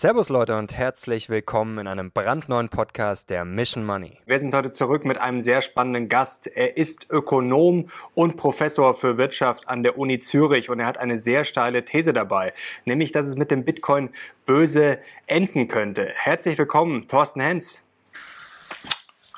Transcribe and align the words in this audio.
Servus 0.00 0.28
Leute 0.28 0.56
und 0.56 0.72
herzlich 0.74 1.28
willkommen 1.28 1.76
in 1.78 1.88
einem 1.88 2.12
brandneuen 2.12 2.68
Podcast 2.68 3.30
der 3.30 3.44
Mission 3.44 3.84
Money. 3.84 4.16
Wir 4.26 4.38
sind 4.38 4.54
heute 4.54 4.70
zurück 4.70 5.04
mit 5.04 5.20
einem 5.20 5.42
sehr 5.42 5.60
spannenden 5.60 6.08
Gast. 6.08 6.46
Er 6.46 6.76
ist 6.76 7.08
Ökonom 7.10 7.90
und 8.14 8.36
Professor 8.36 8.94
für 8.94 9.18
Wirtschaft 9.18 9.68
an 9.68 9.82
der 9.82 9.98
Uni 9.98 10.20
Zürich 10.20 10.70
und 10.70 10.78
er 10.78 10.86
hat 10.86 10.98
eine 10.98 11.18
sehr 11.18 11.44
steile 11.44 11.84
These 11.84 12.12
dabei, 12.12 12.54
nämlich 12.84 13.10
dass 13.10 13.26
es 13.26 13.34
mit 13.34 13.50
dem 13.50 13.64
Bitcoin 13.64 14.10
böse 14.46 15.00
enden 15.26 15.66
könnte. 15.66 16.12
Herzlich 16.14 16.56
willkommen, 16.58 17.08
Thorsten 17.08 17.40
Hens. 17.40 17.82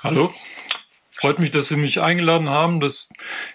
Hallo. 0.02 0.30
Freut 1.12 1.38
mich, 1.38 1.52
dass 1.52 1.68
Sie 1.68 1.76
mich 1.76 2.02
eingeladen 2.02 2.50
haben, 2.50 2.80
dass 2.80 3.08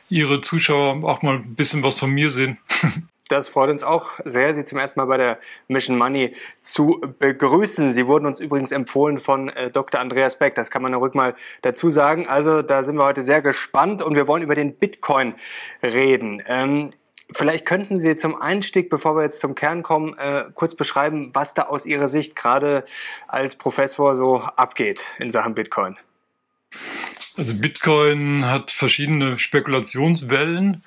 Ihre 0.09 0.41
Zuschauer 0.41 1.03
auch 1.03 1.21
mal 1.21 1.35
ein 1.35 1.53
bisschen 1.53 1.83
was 1.83 1.99
von 1.99 2.09
mir 2.09 2.31
sehen. 2.31 2.57
Das 3.27 3.49
freut 3.49 3.71
uns 3.71 3.81
auch 3.81 4.11
sehr, 4.23 4.53
Sie 4.53 4.63
zum 4.65 4.77
ersten 4.77 4.99
Mal 4.99 5.07
bei 5.07 5.17
der 5.17 5.39
Mission 5.67 5.97
Money 5.97 6.35
zu 6.61 7.01
begrüßen. 7.17 7.91
Sie 7.91 8.05
wurden 8.05 8.27
uns 8.27 8.39
übrigens 8.39 8.71
empfohlen 8.71 9.17
von 9.17 9.49
äh, 9.49 9.71
Dr. 9.71 9.99
Andreas 9.99 10.37
Beck. 10.37 10.53
Das 10.53 10.69
kann 10.69 10.83
man 10.83 10.93
ruhig 10.93 11.15
mal 11.15 11.33
dazu 11.63 11.89
sagen. 11.89 12.27
Also 12.27 12.61
da 12.61 12.83
sind 12.83 12.97
wir 12.97 13.03
heute 13.03 13.23
sehr 13.23 13.41
gespannt 13.41 14.03
und 14.03 14.15
wir 14.15 14.27
wollen 14.27 14.43
über 14.43 14.53
den 14.53 14.75
Bitcoin 14.75 15.33
reden. 15.81 16.43
Ähm, 16.45 16.93
vielleicht 17.33 17.65
könnten 17.65 17.97
Sie 17.97 18.15
zum 18.15 18.39
Einstieg, 18.39 18.91
bevor 18.91 19.15
wir 19.15 19.23
jetzt 19.23 19.39
zum 19.39 19.55
Kern 19.55 19.81
kommen, 19.81 20.15
äh, 20.19 20.43
kurz 20.53 20.75
beschreiben, 20.75 21.31
was 21.33 21.55
da 21.55 21.63
aus 21.63 21.87
Ihrer 21.87 22.09
Sicht 22.09 22.35
gerade 22.35 22.83
als 23.27 23.55
Professor 23.55 24.15
so 24.15 24.41
abgeht 24.41 25.01
in 25.17 25.31
Sachen 25.31 25.55
Bitcoin. 25.55 25.97
Also 27.37 27.55
Bitcoin 27.55 28.45
hat 28.45 28.71
verschiedene 28.71 29.39
Spekulationswellen. 29.39 30.83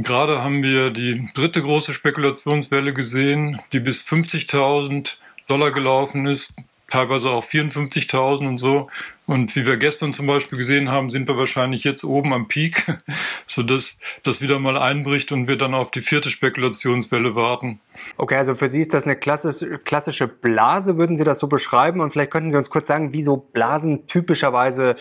Gerade 0.00 0.42
haben 0.42 0.62
wir 0.62 0.90
die 0.90 1.28
dritte 1.34 1.60
große 1.60 1.92
Spekulationswelle 1.92 2.92
gesehen, 2.94 3.60
die 3.72 3.80
bis 3.80 4.00
50.000 4.00 5.14
Dollar 5.48 5.72
gelaufen 5.72 6.26
ist, 6.26 6.54
teilweise 6.90 7.30
auch 7.30 7.44
54.000 7.44 8.48
und 8.48 8.58
so. 8.58 8.88
Und 9.26 9.54
wie 9.54 9.66
wir 9.66 9.76
gestern 9.76 10.14
zum 10.14 10.26
Beispiel 10.26 10.56
gesehen 10.56 10.90
haben, 10.90 11.10
sind 11.10 11.28
wir 11.28 11.36
wahrscheinlich 11.36 11.84
jetzt 11.84 12.02
oben 12.02 12.32
am 12.32 12.48
Peak, 12.48 12.98
sodass 13.46 14.00
das 14.22 14.40
wieder 14.40 14.58
mal 14.58 14.78
einbricht 14.78 15.30
und 15.32 15.46
wir 15.48 15.56
dann 15.56 15.74
auf 15.74 15.90
die 15.90 16.00
vierte 16.00 16.30
Spekulationswelle 16.30 17.34
warten. 17.34 17.78
Okay, 18.16 18.36
also 18.36 18.54
für 18.54 18.70
Sie 18.70 18.80
ist 18.80 18.94
das 18.94 19.04
eine 19.04 19.16
klassische, 19.16 19.78
klassische 19.78 20.28
Blase, 20.28 20.96
würden 20.96 21.16
Sie 21.16 21.24
das 21.24 21.38
so 21.38 21.46
beschreiben? 21.46 22.00
Und 22.00 22.10
vielleicht 22.10 22.30
könnten 22.30 22.50
Sie 22.50 22.56
uns 22.56 22.70
kurz 22.70 22.88
sagen, 22.88 23.12
wie 23.12 23.22
so 23.22 23.36
Blasen 23.36 24.06
typischerweise 24.06 24.96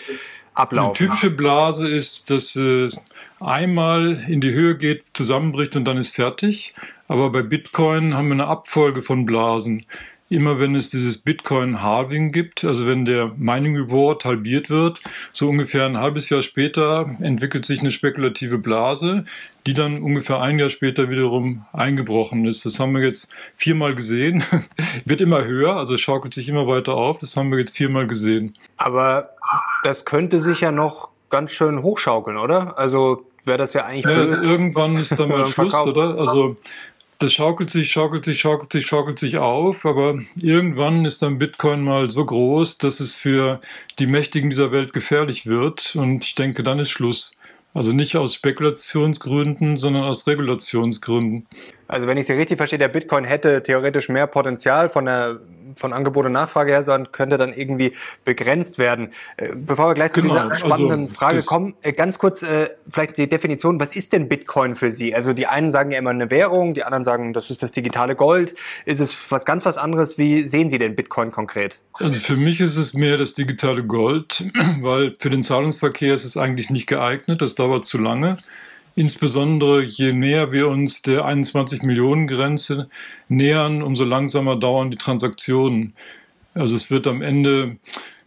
ablaufen. 0.53 0.87
Eine 0.87 1.13
typische 1.13 1.29
Blase 1.29 1.87
ist, 1.87 2.29
dass 2.29 2.55
es 2.57 3.01
einmal 3.39 4.23
in 4.27 4.41
die 4.41 4.51
Höhe 4.51 4.77
geht, 4.77 5.03
zusammenbricht 5.13 5.75
und 5.75 5.85
dann 5.85 5.97
ist 5.97 6.15
fertig. 6.15 6.73
Aber 7.07 7.29
bei 7.31 7.43
Bitcoin 7.43 8.13
haben 8.13 8.27
wir 8.27 8.33
eine 8.33 8.47
Abfolge 8.47 9.01
von 9.01 9.25
Blasen. 9.25 9.85
Immer 10.29 10.59
wenn 10.59 10.75
es 10.75 10.89
dieses 10.89 11.17
Bitcoin-Halving 11.19 12.33
gibt, 12.33 12.65
also 12.65 12.85
wenn 12.85 13.05
der 13.05 13.31
Mining 13.37 13.77
Reward 13.77 14.25
halbiert 14.25 14.69
wird, 14.69 14.99
so 15.31 15.47
ungefähr 15.47 15.85
ein 15.85 15.97
halbes 15.97 16.29
Jahr 16.29 16.43
später 16.43 17.09
entwickelt 17.21 17.65
sich 17.65 17.79
eine 17.79 17.91
spekulative 17.91 18.57
Blase, 18.57 19.23
die 19.65 19.73
dann 19.73 20.01
ungefähr 20.01 20.41
ein 20.41 20.59
Jahr 20.59 20.69
später 20.69 21.09
wiederum 21.09 21.65
eingebrochen 21.71 22.45
ist. 22.45 22.65
Das 22.65 22.77
haben 22.79 22.93
wir 22.93 23.03
jetzt 23.03 23.29
viermal 23.55 23.95
gesehen. 23.95 24.43
Wird 25.05 25.21
immer 25.21 25.45
höher, 25.45 25.77
also 25.77 25.97
schaukelt 25.97 26.33
sich 26.33 26.49
immer 26.49 26.67
weiter 26.67 26.95
auf. 26.95 27.19
Das 27.19 27.37
haben 27.37 27.49
wir 27.51 27.59
jetzt 27.59 27.77
viermal 27.77 28.05
gesehen. 28.05 28.53
Aber 28.75 29.29
das 29.83 30.03
könnte 30.03 30.41
sich 30.41 30.59
ja 30.59 30.73
noch 30.73 31.09
ganz 31.29 31.51
schön 31.51 31.83
hochschaukeln, 31.83 32.37
oder? 32.37 32.77
Also 32.77 33.25
wäre 33.45 33.57
das 33.57 33.73
ja 33.73 33.85
eigentlich. 33.85 34.13
Ja, 34.13 34.21
also 34.21 34.35
irgendwann 34.35 34.97
ist 34.97 35.17
dann 35.17 35.29
mal 35.29 35.45
Schluss, 35.45 35.73
oder? 35.73 36.17
Also 36.17 36.57
das 37.19 37.33
schaukelt 37.33 37.69
sich, 37.69 37.91
schaukelt 37.91 38.25
sich, 38.25 38.39
schaukelt 38.39 38.71
sich, 38.71 38.85
schaukelt 38.85 39.19
sich 39.19 39.37
auf, 39.37 39.85
aber 39.85 40.19
irgendwann 40.35 41.05
ist 41.05 41.21
dann 41.21 41.39
Bitcoin 41.39 41.81
mal 41.81 42.09
so 42.09 42.25
groß, 42.25 42.77
dass 42.77 42.99
es 42.99 43.15
für 43.15 43.59
die 43.99 44.07
Mächtigen 44.07 44.49
dieser 44.49 44.71
Welt 44.71 44.93
gefährlich 44.93 45.45
wird 45.45 45.95
und 45.95 46.23
ich 46.23 46.35
denke, 46.35 46.63
dann 46.63 46.79
ist 46.79 46.89
Schluss. 46.89 47.37
Also 47.73 47.93
nicht 47.93 48.15
aus 48.15 48.33
Spekulationsgründen, 48.33 49.77
sondern 49.77 50.03
aus 50.03 50.25
Regulationsgründen. 50.25 51.45
Also 51.87 52.07
wenn 52.07 52.17
ich 52.17 52.25
Sie 52.25 52.33
richtig 52.33 52.57
verstehe, 52.57 52.79
der 52.79 52.87
Bitcoin 52.87 53.23
hätte 53.23 53.61
theoretisch 53.61 54.09
mehr 54.09 54.25
Potenzial 54.25 54.89
von 54.89 55.05
der 55.05 55.39
von 55.79 55.93
Angebot 55.93 56.25
und 56.25 56.31
Nachfrage 56.33 56.71
her, 56.71 56.83
sondern 56.83 57.11
könnte 57.11 57.37
dann 57.37 57.53
irgendwie 57.53 57.93
begrenzt 58.25 58.77
werden. 58.77 59.09
Äh, 59.37 59.53
bevor 59.55 59.89
wir 59.89 59.93
gleich 59.93 60.11
zu 60.11 60.21
genau, 60.21 60.33
dieser 60.35 60.55
spannenden 60.55 61.01
also, 61.01 61.13
Frage 61.13 61.41
kommen, 61.43 61.75
äh, 61.81 61.93
ganz 61.93 62.19
kurz 62.19 62.41
äh, 62.41 62.69
vielleicht 62.89 63.17
die 63.17 63.27
Definition, 63.27 63.79
was 63.79 63.95
ist 63.95 64.13
denn 64.13 64.29
Bitcoin 64.29 64.75
für 64.75 64.91
Sie? 64.91 65.13
Also 65.13 65.33
die 65.33 65.47
einen 65.47 65.71
sagen 65.71 65.91
ja 65.91 65.99
immer 65.99 66.11
eine 66.11 66.29
Währung, 66.29 66.73
die 66.73 66.83
anderen 66.83 67.03
sagen, 67.03 67.33
das 67.33 67.49
ist 67.49 67.63
das 67.63 67.71
digitale 67.71 68.15
Gold. 68.15 68.55
Ist 68.85 68.99
es 68.99 69.15
was 69.31 69.45
ganz 69.45 69.65
was 69.65 69.77
anderes? 69.77 70.17
Wie 70.17 70.43
sehen 70.47 70.69
Sie 70.69 70.77
denn 70.77 70.95
Bitcoin 70.95 71.31
konkret? 71.31 71.79
Also 71.93 72.19
für 72.19 72.35
mich 72.35 72.61
ist 72.61 72.77
es 72.77 72.93
mehr 72.93 73.17
das 73.17 73.33
digitale 73.33 73.83
Gold, 73.83 74.43
weil 74.81 75.15
für 75.19 75.29
den 75.29 75.43
Zahlungsverkehr 75.43 76.13
ist 76.13 76.25
es 76.25 76.37
eigentlich 76.37 76.69
nicht 76.69 76.87
geeignet, 76.87 77.41
das 77.41 77.55
dauert 77.55 77.85
zu 77.85 77.97
lange. 77.97 78.37
Insbesondere 78.97 79.83
je 79.83 80.11
näher 80.11 80.51
wir 80.51 80.67
uns 80.69 81.03
der 81.03 81.23
21 81.23 81.83
Millionen 81.83 82.25
Grenze 82.25 82.89
nähern, 83.29 83.83
umso 83.83 84.03
langsamer 84.03 84.55
dauern 84.55 84.89
die 84.89 84.97
Transaktionen. 84.97 85.93
Also 86.55 86.75
es 86.75 86.89
wird 86.89 87.05
am 87.05 87.21
Ende 87.21 87.77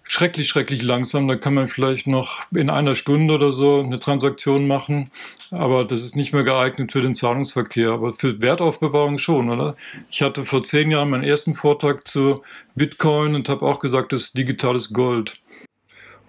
schrecklich, 0.05 0.49
schrecklich 0.49 0.83
langsam. 0.83 1.27
Da 1.27 1.35
kann 1.35 1.55
man 1.55 1.67
vielleicht 1.67 2.07
noch 2.07 2.43
in 2.55 2.71
einer 2.71 2.95
Stunde 2.95 3.35
oder 3.35 3.51
so 3.51 3.81
eine 3.81 3.99
Transaktion 3.99 4.69
machen, 4.69 5.11
aber 5.51 5.85
das 5.85 6.03
ist 6.03 6.15
nicht 6.15 6.33
mehr 6.33 6.45
geeignet 6.45 6.93
für 6.93 7.03
den 7.03 7.17
Zahlungsverkehr. 7.17 7.91
Aber 7.91 8.13
für 8.13 8.41
Wertaufbewahrung 8.41 9.19
schon, 9.19 9.51
oder? 9.51 9.75
Ich 10.09 10.23
hatte 10.23 10.45
vor 10.45 10.63
zehn 10.63 10.93
Jahren 10.93 11.11
meinen 11.11 11.25
ersten 11.25 11.55
Vortrag 11.55 12.07
zu 12.07 12.43
Bitcoin 12.77 13.35
und 13.35 13.49
habe 13.49 13.67
auch 13.67 13.81
gesagt, 13.81 14.13
das 14.13 14.23
ist 14.23 14.39
digitales 14.39 14.93
Gold. 14.93 15.41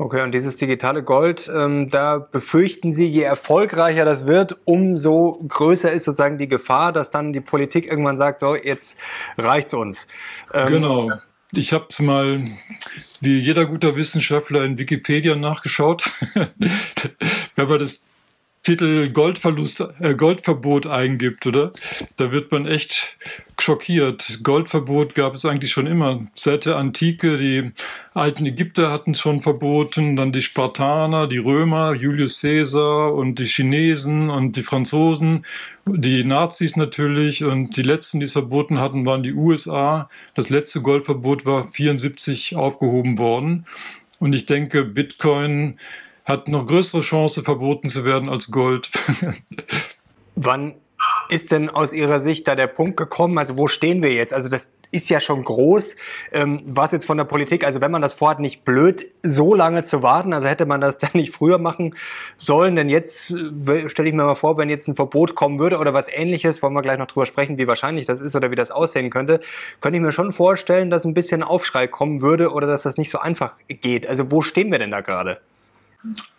Okay, 0.02 0.24
und 0.24 0.32
dieses 0.32 0.58
digitale 0.58 1.04
Gold, 1.04 1.48
ähm, 1.54 1.92
da 1.92 2.18
befürchten 2.18 2.92
Sie, 2.92 3.06
je 3.06 3.22
erfolgreicher 3.22 4.04
das 4.04 4.26
wird, 4.26 4.58
umso 4.66 5.40
größer 5.48 5.92
ist 5.92 6.06
sozusagen 6.06 6.40
die 6.40 6.48
Gefahr, 6.48 6.92
dass 6.92 7.12
dann 7.12 7.34
die 7.34 7.40
Politik 7.40 7.88
irgendwann 7.88 8.18
sagt, 8.18 8.40
so, 8.40 8.56
jetzt 8.56 8.98
reicht's 9.38 9.76
uns. 9.76 10.08
Ähm, 10.56 10.68
genau. 10.70 11.12
Ich 11.52 11.72
habe 11.72 11.86
mal, 12.00 12.44
wie 13.20 13.38
jeder 13.38 13.68
guter 13.68 13.96
Wissenschaftler, 13.96 14.64
in 14.64 14.80
Wikipedia 14.80 15.36
nachgeschaut. 15.36 16.10
Wenn 17.56 17.68
man 17.68 17.78
das 17.78 18.08
Titel 18.64 19.10
Goldverlust, 19.10 19.84
äh, 20.02 20.14
Goldverbot 20.14 20.86
eingibt, 20.86 21.48
oder? 21.48 21.72
Da 22.18 22.32
wird 22.32 22.52
man 22.52 22.68
echt 22.68 23.18
schockiert. 23.60 24.40
Goldverbot 24.44 25.16
gab 25.16 25.34
es 25.34 25.46
eigentlich 25.46 25.72
schon 25.72 25.88
immer. 25.88 26.28
Seit 26.36 26.66
der 26.66 26.76
Antike, 26.76 27.38
die 27.38 27.72
alten 28.14 28.46
Ägypter 28.46 28.92
hatten 28.92 29.12
es 29.12 29.20
schon 29.20 29.42
verboten, 29.42 30.16
dann 30.16 30.32
die 30.32 30.44
Spartaner, 30.44 31.26
die 31.26 31.40
Römer, 31.40 31.96
Julius 31.96 32.42
Caesar 32.42 33.16
und 33.16 33.40
die 33.40 33.46
Chinesen 33.46 34.30
und 34.30 34.56
die 34.56 34.64
Franzosen, 34.64 35.44
die 35.88 36.24
Nazis 36.24 36.76
natürlich 36.76 37.44
und 37.44 37.76
die 37.78 37.82
letzten, 37.82 38.20
die 38.20 38.26
es 38.26 38.34
verboten 38.34 38.80
hatten, 38.80 39.08
waren 39.08 39.24
die 39.24 39.34
USA. 39.34 40.08
Das 40.36 40.52
letzte 40.52 40.82
Goldverbot 40.82 41.48
war 41.48 41.68
74 41.70 42.56
aufgehoben 42.56 43.18
worden. 43.18 43.66
Und 44.20 44.34
ich 44.34 44.46
denke, 44.46 44.86
Bitcoin 44.86 45.80
hat 46.26 46.48
noch 46.48 46.68
größere 46.68 47.02
Chance, 47.02 47.44
verboten 47.44 47.90
zu 47.90 48.06
werden 48.06 48.30
als 48.30 48.52
Gold. 48.52 48.90
Wann 50.36 50.76
ist 51.30 51.52
denn 51.52 51.70
aus 51.70 51.94
Ihrer 51.94 52.20
Sicht 52.20 52.48
da 52.48 52.56
der 52.56 52.68
Punkt 52.68 52.98
gekommen? 52.98 53.38
Also 53.38 53.58
wo 53.58 53.68
stehen 53.68 54.02
wir 54.02 54.14
jetzt? 54.14 54.34
Also 54.34 54.50
das 54.50 54.70
ist 54.92 55.10
ja 55.10 55.20
schon 55.20 55.44
groß. 55.44 55.96
Ähm, 56.32 56.62
was 56.66 56.92
jetzt 56.92 57.06
von 57.06 57.18
der 57.18 57.24
Politik, 57.24 57.66
also 57.66 57.82
wenn 57.82 57.92
man 57.92 58.02
das 58.02 58.14
vorhat, 58.14 58.40
nicht 58.40 58.66
blöd, 58.66 59.08
so 59.24 59.56
lange 59.56 59.84
zu 59.84 60.04
warten, 60.04 60.34
also 60.34 60.48
hätte 60.48 60.66
man 60.66 60.82
das 60.82 60.98
dann 60.98 61.12
nicht 61.14 61.34
früher 61.34 61.58
machen 61.58 61.96
sollen, 62.38 62.76
denn 62.76 62.90
jetzt 62.90 63.32
äh, 63.32 63.90
stelle 63.90 64.10
ich 64.10 64.16
mir 64.16 64.24
mal 64.24 64.36
vor, 64.36 64.58
wenn 64.58 64.70
jetzt 64.70 64.88
ein 64.88 64.96
Verbot 64.96 65.36
kommen 65.36 65.60
würde 65.60 65.78
oder 65.78 65.94
was 65.94 66.08
ähnliches, 66.10 66.62
wollen 66.62 66.74
wir 66.74 66.82
gleich 66.82 67.00
noch 67.00 67.08
drüber 67.08 67.26
sprechen, 67.26 67.58
wie 67.58 67.68
wahrscheinlich 67.68 68.06
das 68.06 68.22
ist 68.22 68.36
oder 68.36 68.52
wie 68.52 68.56
das 68.56 68.72
aussehen 68.72 69.10
könnte, 69.10 69.40
könnte 69.80 69.98
ich 69.98 70.04
mir 70.04 70.12
schon 70.12 70.32
vorstellen, 70.32 70.90
dass 70.90 71.06
ein 71.06 71.14
bisschen 71.14 71.44
Aufschrei 71.44 71.88
kommen 71.88 72.22
würde 72.22 72.52
oder 72.52 72.68
dass 72.68 72.84
das 72.84 72.98
nicht 72.98 73.10
so 73.10 73.20
einfach 73.20 73.54
geht. 73.68 74.08
Also 74.08 74.32
wo 74.32 74.42
stehen 74.42 74.72
wir 74.72 74.80
denn 74.80 74.92
da 74.92 75.02
gerade? 75.02 75.40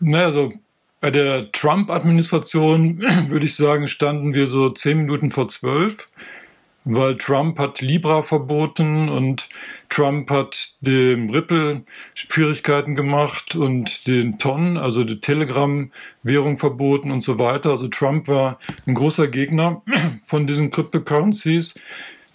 Naja, 0.01 0.27
also 0.27 0.53
bei 1.01 1.11
der 1.11 1.51
Trump-Administration 1.53 3.01
würde 3.29 3.47
ich 3.47 3.57
sagen, 3.57 3.89
standen 3.89 4.35
wir 4.35 4.47
so 4.47 4.71
zehn 4.71 4.99
Minuten 4.99 5.31
vor 5.31 5.49
zwölf, 5.49 6.09
weil 6.85 7.17
Trump 7.17 7.59
hat 7.59 7.81
Libra 7.81 8.23
verboten 8.23 9.09
und 9.09 9.49
Trump 9.89 10.31
hat 10.31 10.71
dem 10.81 11.31
Ripple 11.31 11.83
Schwierigkeiten 12.15 12.97
gemacht 12.97 13.55
und 13.55 14.07
den 14.07 14.39
Ton, 14.39 14.77
also 14.77 15.05
die 15.05 15.21
Telegram-Währung 15.21 16.59
verboten 16.59 17.11
und 17.11 17.21
so 17.21 17.39
weiter. 17.39 17.71
Also 17.71 17.89
Trump 17.89 18.29
war 18.29 18.59
ein 18.87 18.95
großer 18.95 19.29
Gegner 19.29 19.83
von 20.27 20.47
diesen 20.47 20.71
Cryptocurrencies. 20.71 21.75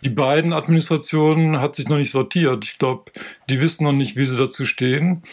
Die 0.04 0.10
beiden 0.10 0.54
Administrationen 0.54 1.60
hat 1.60 1.76
sich 1.76 1.90
noch 1.90 1.98
nicht 1.98 2.12
sortiert. 2.12 2.66
Ich 2.66 2.78
glaube, 2.78 3.12
die 3.50 3.60
wissen 3.60 3.84
noch 3.84 3.94
nicht, 3.94 4.16
wie 4.16 4.26
sie 4.26 4.38
dazu 4.38 4.66
stehen. 4.66 5.24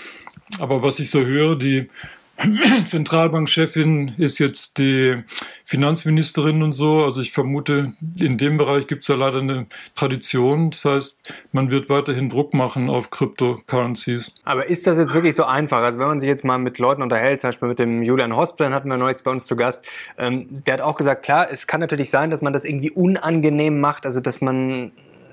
Aber 0.60 0.82
was 0.82 0.98
ich 1.00 1.10
so 1.10 1.24
höre, 1.24 1.56
die 1.56 1.88
Zentralbankchefin 2.86 4.14
ist 4.18 4.38
jetzt 4.38 4.78
die 4.78 5.22
Finanzministerin 5.64 6.62
und 6.62 6.72
so. 6.72 7.04
Also 7.04 7.20
ich 7.20 7.32
vermute, 7.32 7.92
in 8.16 8.38
dem 8.38 8.56
Bereich 8.56 8.86
gibt 8.88 9.02
es 9.02 9.08
ja 9.08 9.14
leider 9.14 9.38
eine 9.38 9.66
Tradition. 9.94 10.70
Das 10.70 10.84
heißt, 10.84 11.32
man 11.52 11.70
wird 11.70 11.88
weiterhin 11.88 12.28
Druck 12.28 12.52
machen 12.52 12.90
auf 12.90 13.10
Cryptocurrencies. 13.10 14.34
Aber 14.44 14.66
ist 14.66 14.86
das 14.86 14.98
jetzt 14.98 15.14
wirklich 15.14 15.36
so 15.36 15.44
einfach? 15.44 15.78
Also 15.78 15.98
wenn 15.98 16.08
man 16.08 16.20
sich 16.20 16.28
jetzt 16.28 16.44
mal 16.44 16.58
mit 16.58 16.78
Leuten 16.78 17.02
unterhält, 17.02 17.40
zum 17.40 17.48
Beispiel 17.48 17.68
mit 17.68 17.78
dem 17.78 18.02
Julian 18.02 18.34
Hosplan 18.34 18.74
hatten 18.74 18.88
wir 18.88 18.96
neulich 18.96 19.22
bei 19.22 19.30
uns 19.30 19.46
zu 19.46 19.54
Gast, 19.54 19.84
ähm, 20.18 20.64
der 20.66 20.74
hat 20.74 20.80
auch 20.80 20.96
gesagt, 20.96 21.22
klar, 21.22 21.46
es 21.50 21.68
kann 21.68 21.80
natürlich 21.80 22.10
sein, 22.10 22.30
dass 22.30 22.42
man 22.42 22.52
das 22.52 22.64
irgendwie 22.64 22.90
unangenehm 22.90 23.80
macht, 23.80 24.06
also 24.06 24.20
dass 24.20 24.40
man 24.40 24.90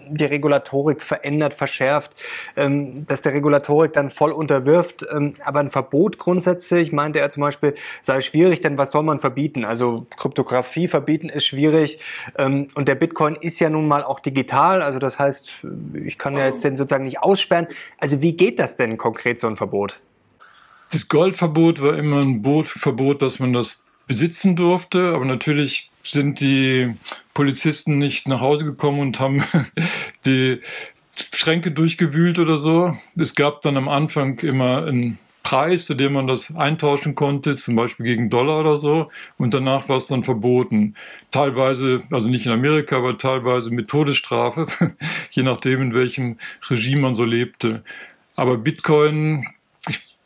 die 0.09 0.25
Regulatorik 0.25 1.01
verändert, 1.01 1.53
verschärft, 1.53 2.11
ähm, 2.55 3.05
dass 3.07 3.21
der 3.21 3.33
Regulatorik 3.33 3.93
dann 3.93 4.09
voll 4.09 4.31
unterwirft. 4.31 5.05
Ähm, 5.11 5.33
aber 5.43 5.59
ein 5.59 5.71
Verbot 5.71 6.17
grundsätzlich, 6.17 6.91
meinte 6.91 7.19
er 7.19 7.29
zum 7.29 7.41
Beispiel, 7.41 7.75
sei 8.01 8.21
schwierig, 8.21 8.61
denn 8.61 8.77
was 8.77 8.91
soll 8.91 9.03
man 9.03 9.19
verbieten? 9.19 9.65
Also 9.65 10.05
Kryptographie 10.17 10.87
verbieten 10.87 11.29
ist 11.29 11.45
schwierig. 11.45 11.99
Ähm, 12.37 12.69
und 12.75 12.87
der 12.87 12.95
Bitcoin 12.95 13.35
ist 13.35 13.59
ja 13.59 13.69
nun 13.69 13.87
mal 13.87 14.03
auch 14.03 14.19
digital. 14.19 14.81
Also 14.81 14.99
das 14.99 15.19
heißt, 15.19 15.51
ich 15.93 16.17
kann 16.17 16.37
ja 16.37 16.47
jetzt 16.47 16.63
den 16.63 16.77
sozusagen 16.77 17.05
nicht 17.05 17.19
aussperren. 17.19 17.67
Also 17.99 18.21
wie 18.21 18.33
geht 18.33 18.59
das 18.59 18.75
denn 18.75 18.97
konkret, 18.97 19.39
so 19.39 19.47
ein 19.47 19.57
Verbot? 19.57 19.99
Das 20.91 21.07
Goldverbot 21.07 21.81
war 21.81 21.97
immer 21.97 22.21
ein 22.21 22.43
Verbot, 22.65 23.21
dass 23.21 23.39
man 23.39 23.53
das 23.53 23.85
besitzen 24.07 24.55
durfte, 24.57 25.13
aber 25.13 25.23
natürlich 25.23 25.90
sind 26.03 26.39
die 26.39 26.93
Polizisten 27.33 27.97
nicht 27.97 28.27
nach 28.27 28.41
Hause 28.41 28.65
gekommen 28.65 28.99
und 28.99 29.19
haben 29.19 29.43
die 30.25 30.59
Schränke 31.33 31.71
durchgewühlt 31.71 32.39
oder 32.39 32.57
so. 32.57 32.95
Es 33.15 33.35
gab 33.35 33.61
dann 33.61 33.77
am 33.77 33.89
Anfang 33.89 34.39
immer 34.39 34.85
einen 34.85 35.19
Preis, 35.43 35.85
zu 35.85 35.95
dem 35.95 36.13
man 36.13 36.27
das 36.27 36.55
eintauschen 36.55 37.15
konnte, 37.15 37.55
zum 37.55 37.75
Beispiel 37.75 38.05
gegen 38.05 38.29
Dollar 38.29 38.59
oder 38.59 38.77
so. 38.77 39.09
Und 39.37 39.53
danach 39.53 39.89
war 39.89 39.97
es 39.97 40.07
dann 40.07 40.23
verboten. 40.23 40.95
Teilweise, 41.31 42.03
also 42.11 42.29
nicht 42.29 42.45
in 42.45 42.51
Amerika, 42.51 42.97
aber 42.97 43.17
teilweise 43.17 43.71
mit 43.71 43.87
Todesstrafe, 43.87 44.67
je 45.31 45.43
nachdem, 45.43 45.81
in 45.81 45.93
welchem 45.93 46.37
Regime 46.69 47.01
man 47.01 47.15
so 47.15 47.25
lebte. 47.25 47.83
Aber 48.35 48.57
Bitcoin 48.57 49.45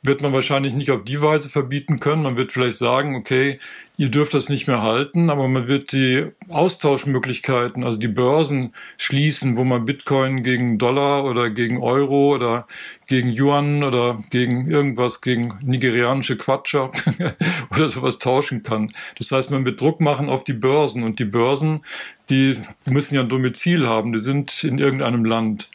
wird 0.05 0.21
man 0.21 0.33
wahrscheinlich 0.33 0.73
nicht 0.73 0.91
auf 0.91 1.03
die 1.03 1.21
Weise 1.21 1.49
verbieten 1.49 1.99
können. 1.99 2.23
Man 2.23 2.37
wird 2.37 2.51
vielleicht 2.51 2.77
sagen, 2.77 3.15
okay, 3.15 3.59
ihr 3.97 4.09
dürft 4.09 4.33
das 4.33 4.49
nicht 4.49 4.67
mehr 4.67 4.81
halten, 4.81 5.29
aber 5.29 5.47
man 5.47 5.67
wird 5.67 5.91
die 5.91 6.27
Austauschmöglichkeiten, 6.49 7.83
also 7.83 7.97
die 7.97 8.07
Börsen 8.07 8.73
schließen, 8.97 9.57
wo 9.57 9.63
man 9.63 9.85
Bitcoin 9.85 10.43
gegen 10.43 10.77
Dollar 10.77 11.25
oder 11.25 11.49
gegen 11.49 11.81
Euro 11.81 12.33
oder 12.33 12.67
gegen 13.07 13.31
Yuan 13.31 13.83
oder 13.83 14.23
gegen 14.29 14.69
irgendwas, 14.69 15.21
gegen 15.21 15.57
nigerianische 15.61 16.37
Quatscher 16.37 16.91
oder 17.71 17.89
sowas 17.89 18.19
tauschen 18.19 18.63
kann. 18.63 18.91
Das 19.17 19.31
heißt, 19.31 19.51
man 19.51 19.65
wird 19.65 19.79
Druck 19.79 20.01
machen 20.01 20.29
auf 20.29 20.43
die 20.43 20.53
Börsen 20.53 21.03
und 21.03 21.19
die 21.19 21.25
Börsen, 21.25 21.81
die 22.29 22.57
müssen 22.85 23.15
ja 23.15 23.21
ein 23.21 23.29
Domizil 23.29 23.87
haben, 23.87 24.13
die 24.13 24.19
sind 24.19 24.63
in 24.63 24.77
irgendeinem 24.77 25.25
Land. 25.25 25.69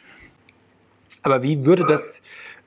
Aber 1.23 1.43
wie 1.43 1.65
würde 1.65 1.85
das 1.85 2.21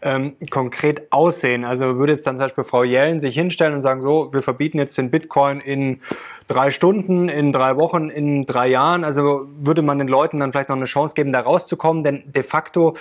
ähm, 0.05 0.37
konkret 0.51 1.11
aussehen? 1.11 1.65
Also 1.65 1.97
würde 1.97 2.13
jetzt 2.13 2.27
dann 2.27 2.37
zum 2.37 2.45
Beispiel 2.45 2.65
Frau 2.65 2.85
Jellen 2.85 3.19
sich 3.19 3.35
hinstellen 3.35 3.75
und 3.75 3.81
sagen, 3.81 4.03
so, 4.03 4.33
wir 4.33 4.43
verbieten 4.43 4.79
jetzt 4.79 4.97
den 4.97 5.11
Bitcoin 5.11 5.61
in 5.61 6.01
drei 6.47 6.71
Stunden, 6.71 7.29
in 7.29 7.53
drei 7.53 7.77
Wochen, 7.77 8.09
in 8.09 8.45
drei 8.47 8.69
Jahren. 8.69 9.05
Also 9.05 9.47
würde 9.59 9.83
man 9.83 9.99
den 9.99 10.09
Leuten 10.09 10.39
dann 10.41 10.53
vielleicht 10.53 10.69
noch 10.69 10.77
eine 10.77 10.85
Chance 10.85 11.15
geben, 11.15 11.33
da 11.33 11.41
rauszukommen, 11.41 12.05
denn 12.05 12.23
de 12.27 12.43
facto 12.43 12.97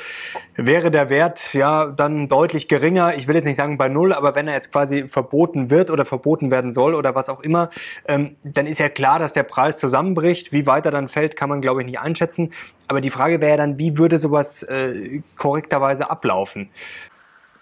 wäre 0.56 0.92
der 0.92 1.10
Wert 1.10 1.54
ja 1.54 1.88
dann 1.88 2.30
deutlich 2.30 2.68
geringer. 2.68 3.16
Ich 3.18 3.28
will 3.28 3.36
jetzt 3.36 3.46
nicht 3.46 3.58
sagen 3.58 3.78
bei 3.78 3.90
null, 3.90 4.14
aber 4.14 4.36
wenn 4.36 4.48
er 4.48 4.54
jetzt 4.54 4.72
quasi 4.72 5.08
verboten 5.08 5.70
wird 5.70 5.92
oder 5.92 6.06
verboten 6.06 6.52
werden 6.52 6.72
soll 6.72 6.96
oder 6.96 7.16
was 7.16 7.30
auch 7.30 7.42
immer, 7.42 7.70
ähm, 8.08 8.38
dann 8.44 8.66
ist 8.66 8.80
ja 8.80 8.90
klar, 8.90 9.20
dass 9.20 9.34
der 9.34 9.44
Preis 9.44 9.78
zusammenbricht. 9.78 10.54
Wie 10.54 10.66
weit 10.66 10.86
er 10.86 10.92
dann 10.92 11.10
fällt, 11.10 11.36
kann 11.36 11.50
man 11.50 11.62
glaube 11.62 11.82
ich 11.82 11.88
nicht 11.88 12.00
einschätzen. 12.00 12.54
Aber 12.88 13.02
die 13.02 13.10
Frage 13.10 13.42
wäre 13.42 13.58
dann, 13.58 13.78
wie 13.78 13.98
würde 13.98 14.20
sowas 14.20 14.64
äh, 14.64 15.22
korrekterweise 15.38 16.10
ablaufen? 16.10 16.70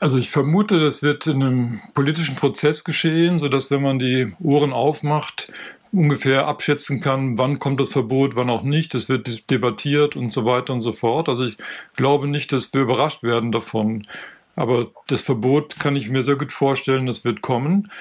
Also 0.02 0.18
ich 0.18 0.32
vermute, 0.32 0.80
das 0.80 1.04
wird 1.04 1.28
in 1.28 1.44
einem 1.44 1.80
politischen 1.94 2.36
Prozess 2.36 2.84
geschehen, 2.84 3.38
sodass 3.38 3.70
wenn 3.70 3.84
man 3.84 4.00
die 4.00 4.34
Ohren 4.42 4.74
aufmacht, 4.74 5.54
ungefähr 5.92 6.48
abschätzen 6.48 7.02
kann, 7.02 7.38
wann 7.38 7.60
kommt 7.60 7.80
das 7.80 7.90
Verbot, 7.90 8.36
wann 8.36 8.50
auch 8.50 8.64
nicht. 8.64 8.96
Es 8.96 9.10
wird 9.10 9.52
debattiert 9.52 10.16
und 10.16 10.32
so 10.34 10.44
weiter 10.44 10.74
und 10.74 10.82
so 10.82 10.92
fort. 10.92 11.30
Also 11.30 11.46
ich 11.46 11.56
glaube 11.96 12.28
nicht, 12.28 12.52
dass 12.52 12.74
wir 12.74 12.82
überrascht 12.82 13.22
werden 13.22 13.52
davon. 13.52 14.08
Aber 14.56 14.88
das 15.06 15.22
Verbot 15.22 15.78
kann 15.78 15.96
ich 15.96 16.10
mir 16.10 16.24
sehr 16.24 16.36
gut 16.36 16.52
vorstellen, 16.52 17.06
das 17.06 17.24
wird 17.24 17.44
kommen. 17.44 17.92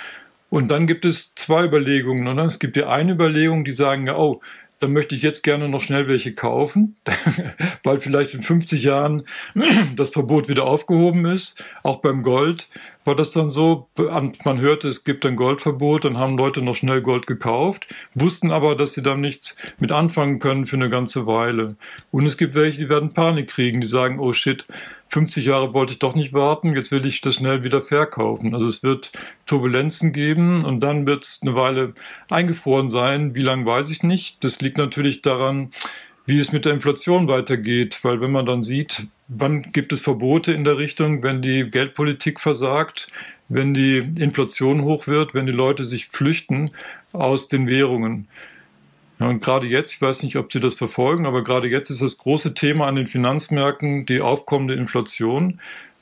Und 0.49 0.69
dann 0.69 0.87
gibt 0.87 1.05
es 1.05 1.35
zwei 1.35 1.67
Überlegungen. 1.67 2.26
Oder? 2.29 2.44
Es 2.44 2.58
gibt 2.58 2.76
die 2.76 2.85
eine 2.85 3.12
Überlegung, 3.12 3.62
die 3.62 3.73
sagen, 3.73 4.08
oh, 4.08 4.41
dann 4.81 4.93
möchte 4.93 5.15
ich 5.15 5.23
jetzt 5.23 5.43
gerne 5.43 5.69
noch 5.69 5.82
schnell 5.82 6.09
welche 6.09 6.35
kaufen, 6.35 6.97
weil 7.85 8.00
vielleicht 8.00 8.35
in 8.35 8.43
50 8.43 8.82
Jahren 8.82 9.25
das 9.97 10.11
Verbot 10.11 10.49
wieder 10.49 10.65
aufgehoben 10.65 11.27
ist. 11.27 11.62
Auch 11.82 12.00
beim 12.00 12.23
Gold 12.23 12.69
war 13.05 13.14
das 13.14 13.32
dann 13.32 13.50
so, 13.50 13.88
man 13.97 14.61
hörte, 14.61 14.88
es 14.88 15.05
gibt 15.05 15.25
ein 15.25 15.37
Goldverbot, 15.37 16.05
dann 16.05 16.19
haben 16.19 16.37
Leute 16.37 16.62
noch 16.62 16.75
schnell 16.75 17.00
Gold 17.00 17.26
gekauft, 17.26 17.87
wussten 18.14 18.52
aber, 18.52 18.76
dass 18.76 18.93
sie 18.93 19.02
da 19.02 19.17
nichts 19.17 19.56
mit 19.79 19.91
anfangen 19.91 20.38
können 20.38 20.67
für 20.67 20.76
eine 20.76 20.91
ganze 20.91 21.26
Weile. 21.26 21.76
Und 22.11 22.26
es 22.26 22.37
gibt 22.37 22.55
welche, 22.55 22.79
die 22.79 22.88
werden 22.88 23.14
Panik 23.14 23.49
kriegen, 23.49 23.81
die 23.81 23.87
sagen, 23.87 24.19
oh 24.20 24.32
shit, 24.32 24.67
50 25.08 25.47
Jahre 25.47 25.75
wollte 25.75 25.94
ich 25.94 25.99
doch 25.99 26.14
nicht 26.14 26.32
warten, 26.32 26.76
jetzt 26.76 26.93
will 26.93 27.05
ich 27.05 27.20
das 27.20 27.37
schnell 27.37 27.64
wieder 27.64 27.82
verkaufen. 27.82 28.55
Also 28.55 28.69
es 28.69 28.82
wird 28.82 29.12
Turbulenzen 29.46 30.12
geben 30.12 30.64
und 30.64 30.81
dann 30.81 31.06
wird 31.06 31.25
es 31.25 31.41
eine 31.43 31.55
Weile 31.55 31.94
eingefroren 32.31 32.88
sein. 32.88 33.35
Wie 33.35 33.43
lange 33.43 33.67
weiß 33.67 33.91
ich 33.91 34.03
nicht. 34.03 34.44
Das 34.44 34.61
liegt 34.61 34.79
natürlich 34.79 35.23
daran, 35.23 35.73
wie 36.26 36.38
es 36.38 36.53
mit 36.53 36.64
der 36.64 36.75
Inflation 36.75 37.26
weitergeht, 37.26 37.99
weil 38.03 38.20
wenn 38.20 38.31
man 38.31 38.46
dann 38.46 38.62
sieht, 38.62 39.08
wann 39.31 39.62
gibt 39.62 39.93
es 39.93 40.03
Verbote 40.03 40.53
in 40.53 40.65
der 40.65 40.77
Richtung, 40.77 41.23
wenn 41.23 41.41
die 41.41 41.71
Geldpolitik 41.71 42.41
versagt, 42.41 43.09
wenn 43.49 43.75
die 43.75 43.99
Inflation 43.99 44.82
hoch 44.82 45.06
wird, 45.06 45.35
wenn 45.35 45.47
die 45.47 45.53
Leute 45.53 45.85
sich 45.85 46.09
flüchten 46.09 46.71
aus 47.12 47.49
den 47.49 47.67
Währungen. 47.67 48.29
Ja, 49.19 49.29
und 49.29 49.43
gerade 49.43 49.67
jetzt, 49.67 49.93
ich 49.93 50.03
weiß 50.03 50.23
nicht, 50.23 50.37
ob 50.37 50.53
Sie 50.53 50.61
das 50.61 50.75
verfolgen, 50.75 51.27
aber 51.27 51.44
gerade 51.44 51.69
jetzt 51.69 51.91
ist 51.91 52.03
das 52.03 52.19
große 52.19 52.55
Thema 52.55 52.87
an 52.87 52.97
den 52.97 53.06
Finanzmärkten 53.06 54.06
die 54.06 54.21
aufkommende 54.21 54.75
Inflation, 54.75 55.61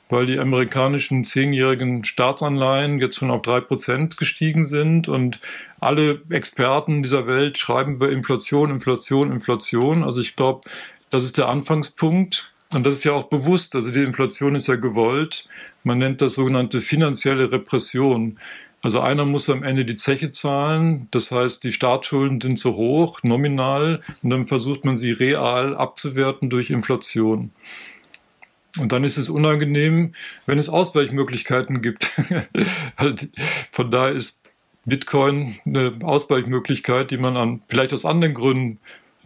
weil 0.09 0.25
die 0.25 0.39
amerikanischen 0.39 1.23
zehnjährigen 1.23 2.03
Staatsanleihen 2.03 2.99
jetzt 2.99 3.17
schon 3.17 3.29
auf 3.29 3.43
drei 3.43 3.59
Prozent 3.59 4.17
gestiegen 4.17 4.65
sind 4.65 5.07
und 5.07 5.39
alle 5.79 6.21
Experten 6.29 7.03
dieser 7.03 7.27
Welt 7.27 7.59
schreiben 7.59 7.95
über 7.95 8.11
Inflation, 8.11 8.71
Inflation, 8.71 9.31
Inflation. 9.31 10.03
Also 10.03 10.21
ich 10.21 10.35
glaube, 10.35 10.67
das 11.11 11.23
ist 11.23 11.37
der 11.37 11.47
Anfangspunkt. 11.47 12.51
Und 12.73 12.85
das 12.85 12.97
ist 12.97 13.03
ja 13.03 13.13
auch 13.13 13.29
bewusst. 13.29 13.75
Also 13.75 13.91
die 13.91 14.03
Inflation 14.03 14.55
ist 14.55 14.67
ja 14.67 14.75
gewollt. 14.75 15.47
Man 15.83 15.97
nennt 15.97 16.21
das 16.21 16.35
sogenannte 16.35 16.81
finanzielle 16.81 17.51
Repression. 17.51 18.37
Also 18.81 19.01
einer 19.01 19.25
muss 19.25 19.49
am 19.49 19.63
Ende 19.63 19.83
die 19.83 19.95
Zeche 19.95 20.31
zahlen, 20.31 21.09
das 21.11 21.31
heißt, 21.31 21.63
die 21.65 21.73
Staatsschulden 21.73 22.39
sind 22.39 22.57
zu 22.57 22.75
hoch, 22.75 23.19
nominal, 23.23 23.99
und 24.23 24.29
dann 24.29 24.47
versucht 24.47 24.85
man 24.85 24.95
sie 24.95 25.11
real 25.11 25.75
abzuwerten 25.75 26.49
durch 26.49 26.69
Inflation. 26.69 27.51
Und 28.77 28.93
dann 28.93 29.03
ist 29.03 29.17
es 29.17 29.29
unangenehm, 29.29 30.13
wenn 30.45 30.59
es 30.59 30.69
Ausweichmöglichkeiten 30.69 31.81
gibt. 31.81 32.05
Von 33.71 33.91
daher 33.91 34.13
ist 34.13 34.47
Bitcoin 34.85 35.57
eine 35.65 35.93
Ausweichmöglichkeit, 36.01 37.11
die 37.11 37.17
man 37.17 37.35
an, 37.35 37.61
vielleicht 37.67 37.91
aus 37.91 38.05
anderen 38.05 38.33
Gründen 38.33 38.79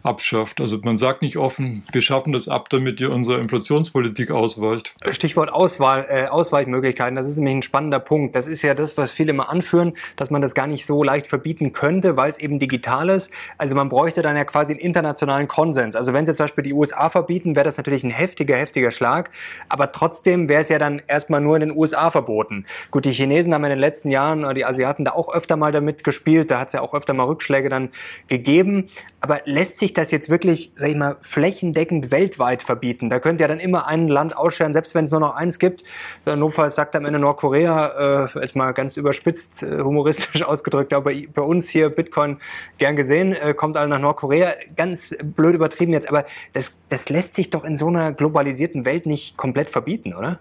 abschafft. 0.04 0.60
Also 0.60 0.78
man 0.82 0.98
sagt 0.98 1.22
nicht 1.22 1.38
offen, 1.38 1.82
wir 1.90 2.02
schaffen 2.02 2.32
das 2.32 2.48
ab, 2.48 2.68
damit 2.68 3.00
ihr 3.00 3.10
unsere 3.10 3.40
Inflationspolitik 3.40 4.30
ausweicht. 4.30 4.94
Stichwort 5.10 5.52
Auswahl, 5.52 6.06
äh, 6.08 6.26
Ausweichmöglichkeiten, 6.26 7.16
das 7.16 7.26
ist 7.26 7.36
nämlich 7.36 7.56
ein 7.56 7.62
spannender 7.62 8.00
Punkt. 8.00 8.36
Das 8.36 8.46
ist 8.46 8.62
ja 8.62 8.74
das, 8.74 8.96
was 8.98 9.10
viele 9.10 9.30
immer 9.30 9.48
anführen, 9.48 9.94
dass 10.16 10.30
man 10.30 10.42
das 10.42 10.54
gar 10.54 10.66
nicht 10.66 10.84
so 10.84 11.02
leicht 11.02 11.26
verbieten 11.26 11.72
könnte, 11.72 12.16
weil 12.16 12.28
es 12.28 12.38
eben 12.38 12.58
digital 12.58 13.08
ist. 13.08 13.30
Also 13.56 13.74
man 13.74 13.88
bräuchte 13.88 14.20
dann 14.20 14.36
ja 14.36 14.44
quasi 14.44 14.72
einen 14.72 14.80
internationalen 14.80 15.48
Konsens. 15.48 15.96
Also 15.96 16.12
wenn 16.12 16.26
sie 16.26 16.34
zum 16.34 16.44
Beispiel 16.44 16.64
die 16.64 16.74
USA 16.74 17.08
verbieten, 17.08 17.56
wäre 17.56 17.64
das 17.64 17.78
natürlich 17.78 18.04
ein 18.04 18.10
heftiger, 18.10 18.56
heftiger 18.56 18.90
Schlag. 18.90 19.30
Aber 19.68 19.90
trotzdem 19.92 20.48
wäre 20.48 20.62
es 20.62 20.68
ja 20.68 20.78
dann 20.78 21.00
erstmal 21.06 21.40
nur 21.40 21.56
in 21.56 21.60
den 21.60 21.76
USA 21.76 22.10
verboten. 22.10 22.66
Gut, 22.90 23.06
die 23.06 23.12
Chinesen 23.12 23.54
haben 23.54 23.64
in 23.64 23.70
den 23.70 23.78
letzten 23.78 24.10
Jahren, 24.10 24.54
die 24.54 24.66
Asiaten 24.66 25.04
da 25.04 25.12
auch 25.12 25.32
öfter 25.32 25.56
mal 25.56 25.72
damit 25.72 26.04
gespielt. 26.04 26.50
Da 26.50 26.60
hat 26.60 26.68
es 26.68 26.72
ja 26.74 26.82
auch 26.82 26.92
öfter 26.92 27.14
mal 27.14 27.24
Rückschläge 27.24 27.70
dann 27.70 27.88
gegeben. 28.28 28.88
Aber 29.20 29.40
lässt 29.46 29.78
sich 29.78 29.93
das 29.94 30.10
jetzt 30.10 30.28
wirklich, 30.28 30.72
sag 30.76 30.90
ich 30.90 30.96
mal, 30.96 31.16
flächendeckend 31.20 32.10
weltweit 32.10 32.62
verbieten? 32.62 33.10
Da 33.10 33.18
könnte 33.20 33.42
ja 33.42 33.48
dann 33.48 33.60
immer 33.60 33.86
ein 33.86 34.08
Land 34.08 34.36
ausscheren, 34.36 34.72
selbst 34.72 34.94
wenn 34.94 35.06
es 35.06 35.10
nur 35.10 35.20
noch 35.20 35.34
eins 35.34 35.58
gibt. 35.58 35.84
Notfalls 36.24 36.74
sagt 36.74 36.94
am 36.96 37.04
Ende 37.04 37.18
Nordkorea, 37.18 38.26
äh, 38.34 38.40
jetzt 38.40 38.56
mal 38.56 38.72
ganz 38.72 38.96
überspitzt, 38.96 39.62
äh, 39.62 39.80
humoristisch 39.80 40.42
ausgedrückt, 40.44 40.92
aber 40.92 41.12
bei 41.34 41.42
uns 41.42 41.68
hier 41.68 41.88
Bitcoin 41.88 42.38
gern 42.78 42.96
gesehen, 42.96 43.32
äh, 43.32 43.54
kommt 43.54 43.76
alle 43.76 43.88
nach 43.88 44.00
Nordkorea. 44.00 44.54
Ganz 44.76 45.10
blöd 45.22 45.54
übertrieben 45.54 45.92
jetzt, 45.92 46.08
aber 46.08 46.26
das, 46.52 46.72
das 46.88 47.08
lässt 47.08 47.34
sich 47.34 47.50
doch 47.50 47.64
in 47.64 47.76
so 47.76 47.88
einer 47.88 48.12
globalisierten 48.12 48.84
Welt 48.84 49.06
nicht 49.06 49.36
komplett 49.36 49.70
verbieten, 49.70 50.14
oder? 50.14 50.38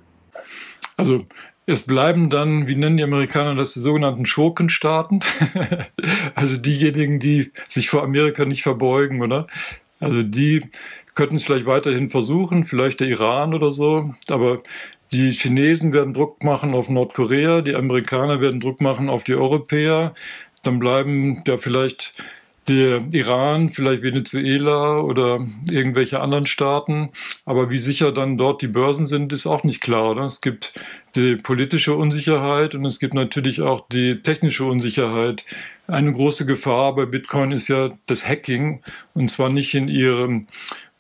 Also 0.98 1.25
es 1.65 1.82
bleiben 1.84 2.29
dann, 2.29 2.67
wie 2.67 2.75
nennen 2.75 2.98
die 2.98 3.03
Amerikaner 3.03 3.55
das, 3.55 3.74
die 3.74 3.79
sogenannten 3.79 4.25
Schurkenstaaten. 4.25 5.22
also 6.36 6.58
diejenigen, 6.58 7.20
die 7.20 7.51
sich 7.67 7.89
vor 7.89 8.03
Amerika 8.03 8.46
nicht 8.46 8.63
verbeugen, 8.63 9.22
oder? 9.22 9.48
Also 10.00 10.24
die 10.24 10.70
könnten 11.15 11.36
es 11.36 11.43
vielleicht 11.43 11.65
weiterhin 11.65 12.10
versuchen, 12.10 12.65
vielleicht 12.65 13.00
der 13.00 13.08
Iran 13.08 13.53
oder 13.53 13.72
so. 13.72 14.13
Aber 14.29 14.62
die 15.12 15.32
Chinesen 15.32 15.93
werden 15.93 16.13
Druck 16.13 16.43
machen 16.43 16.74
auf 16.74 16.89
Nordkorea, 16.89 17.62
die 17.62 17.75
Amerikaner 17.75 18.41
werden 18.41 18.60
Druck 18.60 18.82
machen 18.82 19.10
auf 19.10 19.24
die 19.24 19.36
Europäer. 19.36 20.13
Dann 20.63 20.79
bleiben 20.79 21.43
da 21.46 21.58
vielleicht 21.58 22.13
der 22.67 23.03
Iran, 23.12 23.70
vielleicht 23.70 24.03
Venezuela 24.03 25.00
oder 25.00 25.46
irgendwelche 25.70 26.22
anderen 26.22 26.46
Staaten. 26.46 27.12
Aber 27.46 27.70
wie 27.70 27.77
sicher 27.77 28.12
dann 28.12 28.38
dort 28.38 28.62
die 28.62 28.67
Börsen 28.67 29.05
sind, 29.05 29.34
ist 29.34 29.46
auch 29.46 29.63
nicht 29.63 29.82
klar. 29.82 30.12
Oder? 30.12 30.25
Es 30.25 30.41
gibt 30.41 30.74
die 31.15 31.36
politische 31.36 31.96
Unsicherheit 31.96 32.75
und 32.75 32.86
es 32.86 33.00
gibt 33.00 33.13
natürlich 33.13 33.62
auch 33.62 33.88
die 33.89 34.22
technische 34.22 34.65
Unsicherheit. 34.65 35.43
Eine 35.88 36.13
große 36.13 36.46
Gefahr 36.46 36.96
bei 36.96 37.05
Bitcoin 37.05 37.51
ist 37.51 37.67
ja 37.67 37.91
das 38.05 38.27
Hacking 38.27 38.82
und 39.13 39.29
zwar 39.29 39.50
nicht 39.50 39.74
in 39.74 39.89
ihrem, 39.89 40.48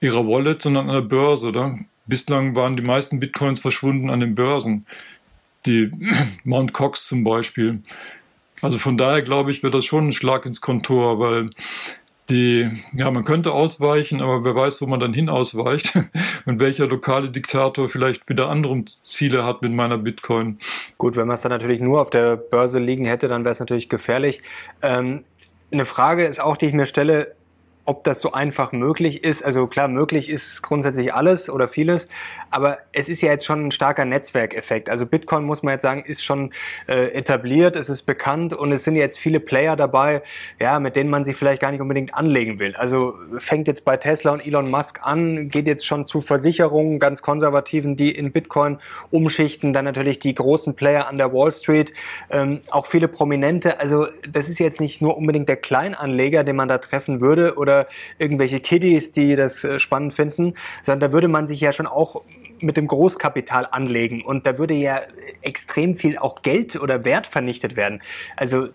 ihrer 0.01 0.27
Wallet, 0.27 0.61
sondern 0.61 0.89
an 0.89 0.95
der 0.95 1.01
Börse. 1.01 1.47
Oder? 1.47 1.79
Bislang 2.05 2.55
waren 2.55 2.75
die 2.75 2.83
meisten 2.83 3.19
Bitcoins 3.19 3.61
verschwunden 3.61 4.09
an 4.09 4.19
den 4.19 4.35
Börsen. 4.35 4.85
Die 5.65 5.91
Mount 6.43 6.73
Cox 6.73 7.07
zum 7.07 7.23
Beispiel. 7.23 7.81
Also 8.63 8.79
von 8.79 8.97
daher 8.97 9.21
glaube 9.21 9.51
ich, 9.51 9.61
wird 9.61 9.73
das 9.73 9.83
schon 9.83 10.07
ein 10.07 10.13
Schlag 10.13 10.45
ins 10.45 10.61
Kontor, 10.61 11.19
weil 11.19 11.49
die, 12.29 12.71
ja, 12.93 13.11
man 13.11 13.25
könnte 13.25 13.51
ausweichen, 13.51 14.21
aber 14.21 14.45
wer 14.45 14.55
weiß, 14.55 14.81
wo 14.81 14.87
man 14.87 15.01
dann 15.01 15.13
hin 15.13 15.27
ausweicht 15.27 15.93
und 16.45 16.61
welcher 16.61 16.87
lokale 16.87 17.29
Diktator 17.29 17.89
vielleicht 17.89 18.29
wieder 18.29 18.49
andere 18.49 18.85
Ziele 19.03 19.43
hat 19.43 19.61
mit 19.61 19.73
meiner 19.73 19.97
Bitcoin. 19.97 20.59
Gut, 20.97 21.17
wenn 21.17 21.27
man 21.27 21.35
es 21.35 21.41
dann 21.41 21.51
natürlich 21.51 21.81
nur 21.81 21.99
auf 21.99 22.09
der 22.09 22.37
Börse 22.37 22.79
liegen 22.79 23.03
hätte, 23.03 23.27
dann 23.27 23.43
wäre 23.43 23.51
es 23.51 23.59
natürlich 23.59 23.89
gefährlich. 23.89 24.41
Ähm, 24.81 25.25
eine 25.69 25.83
Frage 25.83 26.23
ist 26.23 26.39
auch, 26.39 26.55
die 26.55 26.67
ich 26.67 26.73
mir 26.73 26.85
stelle, 26.85 27.35
ob 27.85 28.03
das 28.05 28.21
so 28.21 28.31
einfach 28.31 28.71
möglich 28.71 29.23
ist. 29.23 29.43
Also 29.43 29.67
klar, 29.67 29.87
möglich 29.87 30.29
ist 30.29 30.61
grundsätzlich 30.61 31.13
alles 31.13 31.49
oder 31.49 31.67
vieles, 31.67 32.07
aber 32.49 32.77
es 32.93 33.09
ist 33.09 33.21
ja 33.21 33.31
jetzt 33.31 33.45
schon 33.45 33.67
ein 33.67 33.71
starker 33.71 34.05
Netzwerkeffekt. 34.05 34.89
Also 34.89 35.05
Bitcoin, 35.05 35.43
muss 35.43 35.63
man 35.63 35.73
jetzt 35.73 35.81
sagen, 35.81 36.03
ist 36.05 36.23
schon 36.23 36.51
äh, 36.87 37.07
etabliert, 37.13 37.75
es 37.75 37.89
ist 37.89 38.03
bekannt 38.03 38.53
und 38.53 38.71
es 38.71 38.85
sind 38.85 38.95
jetzt 38.95 39.19
viele 39.19 39.39
Player 39.39 39.75
dabei, 39.75 40.21
ja, 40.61 40.79
mit 40.79 40.95
denen 40.95 41.09
man 41.09 41.25
sich 41.25 41.35
vielleicht 41.35 41.61
gar 41.61 41.71
nicht 41.71 41.81
unbedingt 41.81 42.13
anlegen 42.13 42.59
will. 42.59 42.73
Also 42.75 43.15
fängt 43.37 43.67
jetzt 43.67 43.83
bei 43.83 43.97
Tesla 43.97 44.31
und 44.31 44.45
Elon 44.45 44.69
Musk 44.69 45.01
an, 45.03 45.49
geht 45.49 45.67
jetzt 45.67 45.85
schon 45.85 46.05
zu 46.05 46.21
Versicherungen, 46.21 46.99
ganz 46.99 47.21
konservativen, 47.21 47.97
die 47.97 48.11
in 48.11 48.31
Bitcoin 48.31 48.77
umschichten, 49.11 49.73
dann 49.73 49.83
natürlich 49.83 50.19
die 50.19 50.33
großen 50.33 50.75
Player 50.75 51.09
an 51.09 51.17
der 51.17 51.33
Wall 51.33 51.51
Street, 51.51 51.91
ähm, 52.29 52.61
auch 52.69 52.85
viele 52.85 53.09
Prominente. 53.09 53.79
Also 53.79 54.07
das 54.29 54.47
ist 54.47 54.59
jetzt 54.59 54.79
nicht 54.79 55.01
nur 55.01 55.17
unbedingt 55.17 55.49
der 55.49 55.57
Kleinanleger, 55.57 56.45
den 56.45 56.55
man 56.55 56.69
da 56.69 56.77
treffen 56.77 57.19
würde 57.19 57.55
oder 57.55 57.72
oder 57.73 57.87
irgendwelche 58.19 58.59
Kiddies, 58.59 59.11
die 59.11 59.35
das 59.35 59.63
äh, 59.63 59.79
spannend 59.79 60.13
finden, 60.13 60.53
sondern 60.83 61.11
da 61.11 61.13
würde 61.13 61.27
man 61.27 61.47
sich 61.47 61.59
ja 61.59 61.71
schon 61.71 61.87
auch 61.87 62.23
mit 62.59 62.77
dem 62.77 62.87
Großkapital 62.87 63.67
anlegen 63.71 64.21
und 64.21 64.47
da 64.47 64.57
würde 64.57 64.73
ja 64.73 65.01
extrem 65.41 65.95
viel 65.95 66.17
auch 66.17 66.43
Geld 66.43 66.77
oder 66.77 67.03
Wert 67.03 67.27
vernichtet 67.27 67.75
werden. 67.75 68.01
Also, 68.37 68.69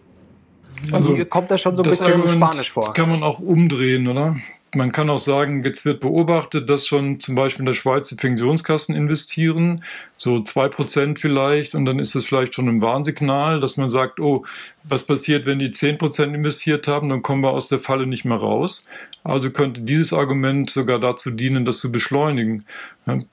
also 0.93 1.17
kommt 1.25 1.51
das 1.51 1.61
schon 1.61 1.77
so 1.77 1.83
ein 1.83 1.89
bisschen 1.89 2.13
Argument, 2.13 2.31
Spanisch 2.31 2.71
vor. 2.71 2.85
Das 2.85 2.95
kann 2.95 3.09
man 3.09 3.23
auch 3.23 3.41
umdrehen, 3.41 4.07
oder? 4.07 4.37
Man 4.75 4.93
kann 4.93 5.09
auch 5.09 5.19
sagen, 5.19 5.65
jetzt 5.65 5.87
wird 5.87 6.01
beobachtet, 6.01 6.69
dass 6.69 6.87
schon 6.87 7.21
zum 7.21 7.35
Beispiel 7.35 7.61
in 7.61 7.67
der 7.67 7.75
Schweiz 7.75 8.09
die 8.09 8.17
Pensionskassen 8.17 8.95
investieren, 8.95 9.83
so 10.19 10.43
zwei 10.43 10.69
Prozent 10.69 11.19
vielleicht, 11.19 11.75
und 11.75 11.87
dann 11.87 11.99
ist 11.99 12.15
das 12.15 12.27
vielleicht 12.27 12.55
schon 12.55 12.69
ein 12.69 12.83
Warnsignal, 12.83 13.61
dass 13.61 13.79
man 13.79 13.89
sagt, 13.89 14.21
oh, 14.21 14.45
was 14.85 15.05
passiert, 15.05 15.47
wenn 15.47 15.59
die 15.59 15.71
zehn 15.71 15.97
Prozent 15.97 16.35
investiert 16.35 16.87
haben, 16.87 17.09
dann 17.09 17.23
kommen 17.23 17.43
wir 17.43 17.51
aus 17.51 17.69
der 17.69 17.79
Falle 17.79 18.07
nicht 18.07 18.27
mehr 18.27 18.37
raus. 18.37 18.85
Also 19.25 19.51
könnte 19.51 19.81
dieses 19.81 20.13
Argument 20.13 20.69
sogar 20.69 20.99
dazu 20.99 21.31
dienen, 21.31 21.65
das 21.65 21.79
zu 21.79 21.91
beschleunigen. 21.91 22.65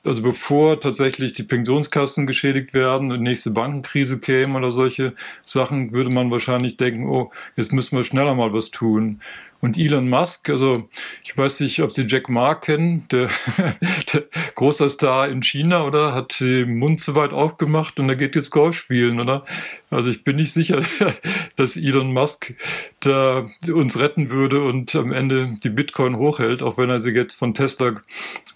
Also 0.04 0.22
bevor 0.22 0.80
tatsächlich 0.80 1.34
die 1.34 1.44
Pensionskassen 1.44 2.28
geschädigt 2.28 2.74
werden 2.74 3.12
und 3.12 3.22
nächste 3.22 3.52
Bankenkrise 3.52 4.20
käme 4.20 4.58
oder 4.58 4.72
solche 4.72 5.14
Sachen, 5.46 5.92
würde 5.92 6.10
man 6.10 6.32
wahrscheinlich 6.32 6.78
denken, 6.78 7.08
oh, 7.08 7.32
jetzt 7.58 7.74
müssen 7.74 7.98
wir 7.98 8.04
schneller 8.06 8.36
mal 8.36 8.54
was 8.54 8.72
tun. 8.72 9.20
Und 9.66 9.80
Elon 9.80 10.08
Musk, 10.08 10.48
also 10.52 10.88
ich 11.24 11.36
weiß 11.36 11.62
nicht, 11.62 11.82
ob 11.82 11.92
Sie 11.92 12.04
Jack 12.04 12.30
Ma 12.30 12.54
kennen, 12.54 13.08
der, 13.10 13.30
der 14.14 14.26
großer 14.54 14.90
Star 14.90 15.28
in 15.28 15.42
China, 15.42 15.86
oder? 15.86 16.14
Hat 16.14 16.40
den 16.40 16.78
Mund 16.78 17.02
zu 17.02 17.16
weit 17.16 17.34
aufgemacht 17.34 18.00
und 18.00 18.08
er 18.08 18.16
geht 18.16 18.36
jetzt 18.36 18.52
Golf 18.52 18.78
spielen, 18.78 19.20
oder? 19.20 19.44
Also 19.90 20.12
ich 20.12 20.24
bin 20.24 20.36
nicht 20.36 20.54
sicher, 20.54 20.82
dass 21.56 21.78
Elon 21.78 22.14
Musk 22.14 22.54
da 23.00 23.48
uns 23.68 24.00
retten 24.00 24.30
würde 24.30 24.62
und 24.62 24.94
am 24.94 25.12
Ende 25.12 25.58
die 25.64 25.70
Bitcoin 25.70 26.18
hochhält, 26.18 26.62
auch 26.62 26.78
wenn 26.78 26.92
er 26.92 27.02
sie 27.02 27.10
jetzt 27.10 27.34
von 27.34 27.56
Tesla 27.56 27.96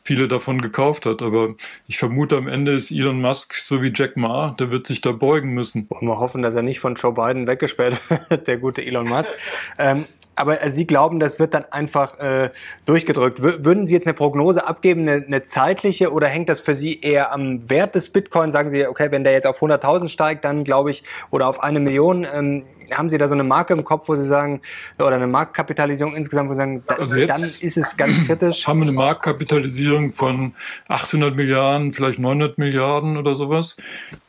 viele 0.04 0.28
davon 0.28 0.62
gekauft 0.62 1.08
hat. 1.08 1.24
Aber 1.24 1.56
ich 1.88 1.98
vermute, 1.98 2.38
am 2.38 2.48
Ende 2.48 2.74
ist 2.74 2.92
Elon 2.92 3.20
Musk 3.20 3.56
so 3.56 3.82
wie 3.82 3.92
Jack 3.96 4.16
Ma, 4.16 4.56
der 4.60 4.70
wird 4.70 4.86
sich 4.86 5.02
da 5.02 5.12
beugen 5.12 5.56
müssen. 5.56 5.90
Wollen 5.90 6.06
wir 6.06 6.20
hoffen, 6.20 6.44
dass 6.44 6.54
er 6.54 6.62
nicht 6.62 6.80
von 6.80 6.94
Joe 6.94 7.14
Biden 7.14 7.48
weggesperrt 7.48 8.00
wird, 8.30 8.48
der 8.48 8.58
gute 8.58 8.86
Elon 8.86 9.10
Musk. 9.10 9.34
ähm, 9.80 10.06
aber 10.40 10.64
äh, 10.64 10.70
Sie 10.70 10.88
glauben, 10.88 11.20
das 11.20 11.38
wird 11.40 11.54
dann 11.54 11.66
einfach 11.66 12.18
äh, 12.20 12.50
durchgedrückt. 12.86 13.44
W 13.44 13.66
würden 13.66 13.86
Sie 13.86 13.94
jetzt 13.94 14.08
eine 14.08 14.14
Prognose 14.14 14.66
abgeben, 14.66 15.02
eine, 15.02 15.26
eine, 15.26 15.44
zeitliche, 15.44 16.12
oder 16.12 16.28
hängt 16.28 16.50
das 16.50 16.62
für 16.62 16.76
Sie 16.76 17.00
eher 17.02 17.32
am 17.34 17.70
Wert 17.70 17.96
des 17.96 18.10
Bitcoin? 18.10 18.52
Sagen 18.52 18.70
Sie, 18.70 18.88
okay, 18.88 19.12
wenn 19.12 19.24
der 19.24 19.34
jetzt 19.34 19.46
auf 19.46 19.62
100.000 19.62 20.08
steigt, 20.08 20.46
dann 20.46 20.64
glaube 20.64 20.92
ich, 20.92 21.04
oder 21.30 21.48
auf 21.48 21.62
eine 21.62 21.80
Million, 21.80 22.26
ähm, 22.34 22.64
haben 22.92 23.10
Sie 23.10 23.18
da 23.18 23.28
so 23.28 23.34
eine 23.34 23.44
Marke 23.44 23.74
im 23.74 23.84
Kopf, 23.84 24.08
wo 24.08 24.16
Sie 24.16 24.28
sagen, 24.28 24.62
oder 24.98 25.16
eine 25.16 25.28
Marktkapitalisierung 25.28 26.16
insgesamt, 26.16 26.50
wo 26.50 26.54
Sie 26.54 26.60
sagen, 26.60 26.84
da, 26.88 26.96
also 26.96 27.16
dann 27.16 27.42
ist 27.42 27.78
es 27.78 27.98
ganz 27.98 28.26
kritisch? 28.26 28.66
Haben 28.66 28.80
wir 28.80 28.84
eine 28.84 28.94
Marktkapitalisierung 28.94 30.14
von 30.14 30.54
800 30.88 31.36
Milliarden, 31.36 31.94
vielleicht 31.94 32.20
900 32.20 32.58
Milliarden 32.58 33.18
oder 33.18 33.36
sowas. 33.36 33.78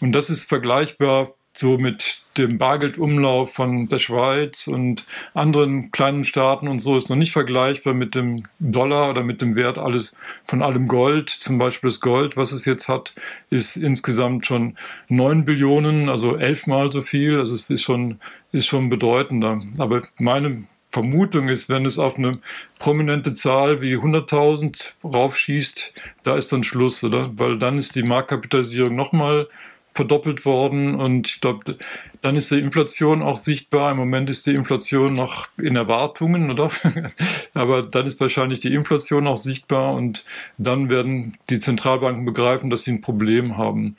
Und 0.01 0.13
das 0.13 0.29
ist 0.29 0.45
vergleichbar 0.45 1.29
so 1.53 1.79
mit 1.79 2.23
dem 2.37 2.59
Bargeldumlauf 2.59 3.53
von 3.53 3.89
der 3.89 3.99
Schweiz 3.99 4.69
und 4.69 5.05
anderen 5.35 5.91
kleinen 5.91 6.25
Staaten 6.25 6.69
und 6.69 6.79
so 6.79 6.97
ist 6.97 7.11
noch 7.11 7.17
nicht 7.17 7.33
vergleichbar 7.33 7.93
mit 7.93 8.15
dem 8.15 8.45
Dollar 8.61 9.11
oder 9.11 9.25
mit 9.25 9.43
dem 9.43 9.57
Wert 9.57 9.77
alles 9.77 10.17
von 10.45 10.63
allem 10.63 10.87
Gold. 10.87 11.29
Zum 11.29 11.59
Beispiel 11.59 11.91
das 11.91 12.01
Gold, 12.01 12.37
was 12.37 12.53
es 12.53 12.65
jetzt 12.65 12.89
hat, 12.89 13.15
ist 13.51 13.77
insgesamt 13.77 14.47
schon 14.47 14.77
neun 15.09 15.45
Billionen, 15.45 16.09
also 16.09 16.37
elfmal 16.37 16.93
so 16.93 17.03
viel. 17.03 17.39
Also 17.39 17.55
es 17.55 17.69
ist 17.69 17.83
schon, 17.83 18.21
ist 18.53 18.69
schon 18.69 18.89
bedeutender. 18.89 19.61
Aber 19.79 20.03
meine 20.19 20.65
Vermutung 20.93 21.49
ist, 21.49 21.69
wenn 21.69 21.85
es 21.85 21.99
auf 21.99 22.17
eine 22.17 22.39
prominente 22.79 23.35
Zahl 23.35 23.81
wie 23.81 23.97
100.000 23.97 24.93
raufschießt, 25.05 25.93
da 26.25 26.37
ist 26.37 26.53
dann 26.53 26.65
Schluss, 26.65 27.03
oder? 27.05 27.31
Weil 27.37 27.59
dann 27.59 27.77
ist 27.77 27.95
die 27.97 28.03
Marktkapitalisierung 28.03 28.95
nochmal 28.95 29.49
verdoppelt 30.01 30.47
worden 30.47 30.95
und 30.95 31.29
ich 31.29 31.41
glaube, 31.43 31.77
dann 32.23 32.35
ist 32.35 32.51
die 32.51 32.59
Inflation 32.59 33.21
auch 33.21 33.37
sichtbar. 33.37 33.91
Im 33.91 33.99
Moment 33.99 34.31
ist 34.31 34.47
die 34.47 34.55
Inflation 34.55 35.13
noch 35.13 35.49
in 35.59 35.77
Erwartungen, 35.77 36.51
oder? 36.51 36.71
Aber 37.55 37.83
dann 37.83 38.07
ist 38.07 38.19
wahrscheinlich 38.19 38.61
die 38.61 38.73
Inflation 38.73 39.27
auch 39.27 39.37
sichtbar 39.37 39.93
und 39.93 40.25
dann 40.57 40.89
werden 40.89 41.37
die 41.51 41.59
Zentralbanken 41.59 42.25
begreifen, 42.25 42.71
dass 42.71 42.85
sie 42.85 42.93
ein 42.93 43.03
Problem 43.03 43.59
haben. 43.59 43.97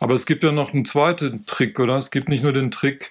Aber 0.00 0.12
es 0.12 0.26
gibt 0.26 0.44
ja 0.44 0.52
noch 0.52 0.74
einen 0.74 0.84
zweiten 0.84 1.46
Trick, 1.46 1.80
oder? 1.80 1.96
Es 1.96 2.10
gibt 2.10 2.28
nicht 2.28 2.42
nur 2.42 2.52
den 2.52 2.70
Trick, 2.70 3.10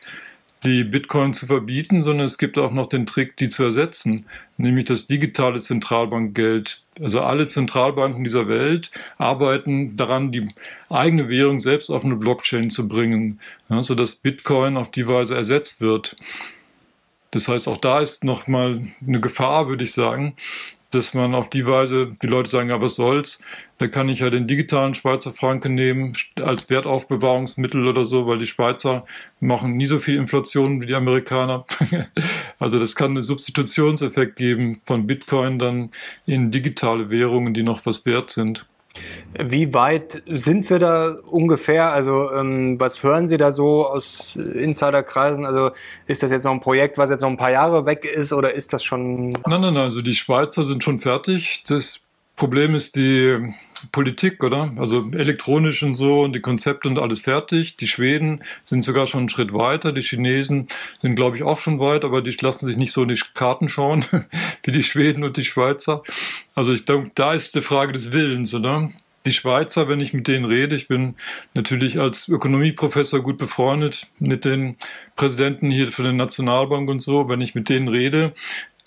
die 0.64 0.84
Bitcoin 0.84 1.34
zu 1.34 1.46
verbieten, 1.46 2.02
sondern 2.02 2.26
es 2.26 2.38
gibt 2.38 2.58
auch 2.58 2.72
noch 2.72 2.88
den 2.88 3.06
Trick, 3.06 3.38
die 3.38 3.50
zu 3.50 3.64
ersetzen, 3.64 4.26
nämlich 4.58 4.86
das 4.86 5.08
digitale 5.08 5.60
Zentralbankgeld. 5.60 6.82
Also 7.00 7.22
alle 7.22 7.48
Zentralbanken 7.48 8.24
dieser 8.24 8.48
Welt 8.48 8.90
arbeiten 9.18 9.98
daran, 9.98 10.32
die 10.32 10.50
eigene 10.90 11.30
Währung 11.30 11.60
selbst 11.60 11.92
auf 11.92 12.04
eine 12.04 12.16
Blockchain 12.16 12.72
zu 12.72 12.88
bringen, 12.88 13.40
ja, 13.70 13.84
sodass 13.84 14.16
Bitcoin 14.16 14.78
auf 14.78 14.90
die 14.92 15.08
Weise 15.08 15.36
ersetzt 15.36 15.80
wird. 15.80 16.16
Das 17.32 17.48
heißt, 17.48 17.68
auch 17.68 17.78
da 17.78 18.00
ist 18.00 18.24
nochmal 18.24 18.88
eine 19.06 19.20
Gefahr, 19.20 19.68
würde 19.68 19.84
ich 19.84 19.94
sagen, 19.94 20.36
dass 20.98 21.14
man 21.14 21.36
auf 21.36 21.50
die 21.50 21.66
Weise, 21.68 22.16
die 22.22 22.28
Leute 22.28 22.50
sagen, 22.50 22.70
ja, 22.70 22.82
was 22.82 22.96
soll's, 22.96 23.40
da 23.78 23.88
kann 23.88 24.10
ich 24.10 24.20
ja 24.20 24.30
den 24.30 24.48
digitalen 24.48 24.96
Schweizer 24.96 25.32
Franken 25.32 25.76
nehmen 25.76 26.18
als 26.42 26.70
Wertaufbewahrungsmittel 26.70 27.88
oder 27.88 28.04
so, 28.04 28.26
weil 28.26 28.40
die 28.40 28.48
Schweizer 28.48 29.06
machen 29.40 29.78
nie 29.78 29.86
so 29.86 30.00
viel 30.00 30.16
Inflation 30.16 30.82
wie 30.82 30.88
die 30.88 30.96
Amerikaner. 30.96 31.66
also 32.60 32.80
das 32.80 32.96
kann 32.96 33.12
einen 33.12 33.24
Substitutionseffekt 33.24 34.36
geben 34.36 34.82
von 34.86 35.06
Bitcoin 35.06 35.60
dann 35.60 35.92
in 36.26 36.52
digitale 36.52 37.12
Währungen, 37.12 37.54
die 37.54 37.64
noch 37.64 37.86
was 37.86 38.06
wert 38.06 38.32
sind. 38.32 38.66
Wie 39.38 39.74
weit 39.74 40.24
sind 40.26 40.70
wir 40.70 40.80
da 40.80 41.18
ungefähr? 41.30 41.92
Also 41.92 42.32
ähm, 42.32 42.80
was 42.80 43.04
hören 43.04 43.28
Sie 43.28 43.38
da 43.38 43.52
so 43.52 43.86
aus 43.86 44.36
Insiderkreisen? 44.36 45.46
Also 45.46 45.72
ist 46.08 46.24
das 46.24 46.32
jetzt 46.32 46.44
noch 46.44 46.52
ein 46.52 46.62
Projekt, 46.62 46.98
was 46.98 47.10
jetzt 47.10 47.22
noch 47.22 47.30
ein 47.30 47.38
paar 47.38 47.52
Jahre 47.52 47.86
weg 47.86 48.06
ist 48.06 48.34
oder 48.34 48.54
ist 48.54 48.74
das 48.74 48.84
schon? 48.84 49.32
Nein, 49.32 49.42
nein, 49.46 49.62
nein. 49.62 49.78
Also 49.78 50.02
die 50.02 50.16
Schweizer 50.16 50.64
sind 50.64 50.84
schon 50.84 51.00
fertig. 51.00 51.64
Das 51.68 52.07
Problem 52.38 52.76
ist 52.76 52.96
die 52.96 53.52
Politik, 53.92 54.44
oder? 54.44 54.72
Also 54.78 55.12
elektronisch 55.12 55.82
und 55.82 55.96
so 55.96 56.22
und 56.22 56.34
die 56.34 56.40
Konzepte 56.40 56.88
und 56.88 57.00
alles 57.00 57.22
fertig. 57.22 57.78
Die 57.78 57.88
Schweden 57.88 58.44
sind 58.64 58.84
sogar 58.84 59.08
schon 59.08 59.22
einen 59.22 59.30
Schritt 59.30 59.54
weiter. 59.54 59.92
Die 59.92 60.02
Chinesen 60.02 60.68
sind, 61.02 61.16
glaube 61.16 61.36
ich, 61.36 61.42
auch 61.42 61.60
schon 61.60 61.80
weit, 61.80 62.06
aber 62.06 62.22
die 62.22 62.38
lassen 62.40 62.68
sich 62.68 62.78
nicht 62.78 62.94
so 62.94 63.02
in 63.02 63.10
die 63.10 63.20
Karten 63.34 63.70
schauen 63.70 64.06
wie 64.64 64.72
die 64.72 64.84
Schweden 64.84 65.24
und 65.24 65.36
die 65.36 65.46
Schweizer. 65.46 66.04
Also 66.54 66.74
ich 66.74 66.86
denke, 66.86 67.12
da 67.16 67.34
ist 67.34 67.56
die 67.56 67.62
Frage 67.64 67.94
des 67.94 68.12
Willens, 68.12 68.54
oder? 68.54 68.92
Die 69.26 69.34
Schweizer, 69.34 69.90
wenn 69.90 70.00
ich 70.00 70.14
mit 70.14 70.28
denen 70.28 70.46
rede, 70.46 70.76
ich 70.76 70.88
bin 70.88 71.16
natürlich 71.56 72.00
als 72.00 72.30
Ökonomieprofessor 72.30 73.22
gut 73.22 73.40
befreundet 73.40 74.08
mit 74.20 74.46
den 74.46 74.78
Präsidenten 75.16 75.72
hier 75.72 75.88
für 75.88 76.04
den 76.04 76.18
Nationalbank 76.18 76.88
und 76.88 77.00
so, 77.00 77.28
wenn 77.28 77.42
ich 77.42 77.56
mit 77.56 77.68
denen 77.68 77.88
rede, 77.88 78.34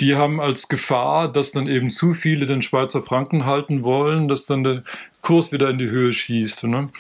die 0.01 0.17
haben 0.17 0.41
als 0.41 0.69
Gefahr, 0.69 1.31
dass 1.31 1.53
dann 1.53 1.69
eben 1.69 1.91
zu 1.91 2.15
viele 2.15 2.47
den 2.47 2.63
Schweizer 2.63 3.03
Franken 3.03 3.45
halten 3.45 3.83
wollen, 3.83 4.29
dass 4.29 4.47
dann 4.47 4.65
der 4.65 4.83
Kurs 5.23 5.53
wieder 5.53 5.69
in 5.69 5.79
die 5.79 5.91
Höhe 5.91 6.13
schießt. 6.13 6.65
Ne? 6.65 6.91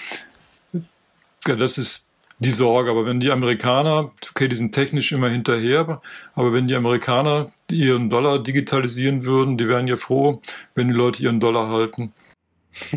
Ja, 1.47 1.57
das 1.57 1.79
ist 1.79 2.09
die 2.39 2.51
Sorge. 2.51 2.91
Aber 2.91 3.07
wenn 3.07 3.21
die 3.21 3.31
Amerikaner, 3.31 4.13
okay, 4.31 4.49
die 4.49 4.57
sind 4.57 4.75
technisch 4.75 5.13
immer 5.13 5.31
hinterher, 5.31 6.03
aber 6.35 6.53
wenn 6.53 6.69
die 6.69 6.75
Amerikaner 6.75 7.51
ihren 7.71 8.11
Dollar 8.11 8.43
digitalisieren 8.43 9.25
würden, 9.25 9.57
die 9.57 9.69
wären 9.69 9.89
ja 9.89 9.97
froh, 9.97 10.43
wenn 10.75 10.89
die 10.89 10.95
Leute 10.95 11.23
ihren 11.23 11.41
Dollar 11.41 11.69
halten. 11.69 12.13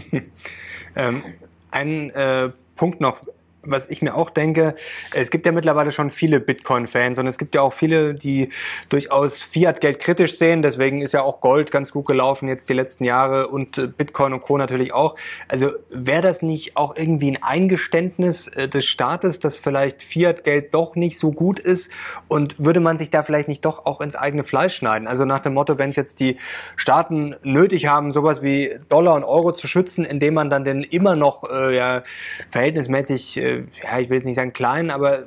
ähm, 0.95 1.23
ein 1.71 2.09
äh, 2.11 2.51
Punkt 2.75 3.01
noch 3.01 3.21
was 3.65 3.89
ich 3.89 4.01
mir 4.01 4.15
auch 4.15 4.29
denke, 4.29 4.75
es 5.13 5.31
gibt 5.31 5.45
ja 5.45 5.51
mittlerweile 5.51 5.91
schon 5.91 6.09
viele 6.09 6.39
Bitcoin-Fans 6.39 7.17
und 7.19 7.27
es 7.27 7.37
gibt 7.37 7.55
ja 7.55 7.61
auch 7.61 7.73
viele, 7.73 8.13
die 8.13 8.49
durchaus 8.89 9.43
Fiat-Geld 9.43 9.99
kritisch 9.99 10.37
sehen. 10.37 10.61
Deswegen 10.61 11.01
ist 11.01 11.13
ja 11.13 11.21
auch 11.21 11.41
Gold 11.41 11.71
ganz 11.71 11.91
gut 11.91 12.05
gelaufen 12.05 12.47
jetzt 12.47 12.69
die 12.69 12.73
letzten 12.73 13.05
Jahre 13.05 13.47
und 13.47 13.77
äh, 13.77 13.87
Bitcoin 13.87 14.33
und 14.33 14.41
Co. 14.41 14.57
natürlich 14.57 14.93
auch. 14.93 15.15
Also 15.47 15.71
wäre 15.89 16.21
das 16.21 16.41
nicht 16.41 16.75
auch 16.75 16.95
irgendwie 16.95 17.31
ein 17.31 17.41
Eingeständnis 17.41 18.47
äh, 18.47 18.67
des 18.67 18.85
Staates, 18.85 19.39
dass 19.39 19.57
vielleicht 19.57 20.03
Fiat-Geld 20.03 20.73
doch 20.73 20.95
nicht 20.95 21.17
so 21.17 21.31
gut 21.31 21.59
ist 21.59 21.89
und 22.27 22.63
würde 22.63 22.79
man 22.79 22.97
sich 22.97 23.09
da 23.09 23.23
vielleicht 23.23 23.47
nicht 23.47 23.63
doch 23.65 23.85
auch 23.85 24.01
ins 24.01 24.15
eigene 24.15 24.43
Fleisch 24.43 24.75
schneiden? 24.75 25.07
Also 25.07 25.25
nach 25.25 25.39
dem 25.39 25.53
Motto, 25.53 25.77
wenn 25.77 25.89
es 25.89 25.95
jetzt 25.95 26.19
die 26.19 26.37
Staaten 26.75 27.35
nötig 27.43 27.87
haben, 27.87 28.11
sowas 28.11 28.41
wie 28.41 28.77
Dollar 28.89 29.15
und 29.15 29.23
Euro 29.23 29.53
zu 29.53 29.67
schützen, 29.67 30.03
indem 30.03 30.33
man 30.33 30.49
dann 30.49 30.63
denn 30.63 30.81
immer 30.83 31.15
noch 31.15 31.49
äh, 31.49 31.75
ja, 31.75 32.03
verhältnismäßig 32.49 33.37
äh, 33.37 33.52
ja, 33.83 33.99
ich 33.99 34.09
will 34.09 34.17
jetzt 34.17 34.25
nicht 34.25 34.35
sagen 34.35 34.53
klein, 34.53 34.91
aber 34.91 35.23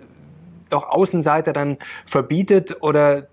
doch 0.71 0.88
Außenseiter 0.88 1.52
dann 1.52 1.78
verbietet 2.06 2.76
oder 2.80 3.28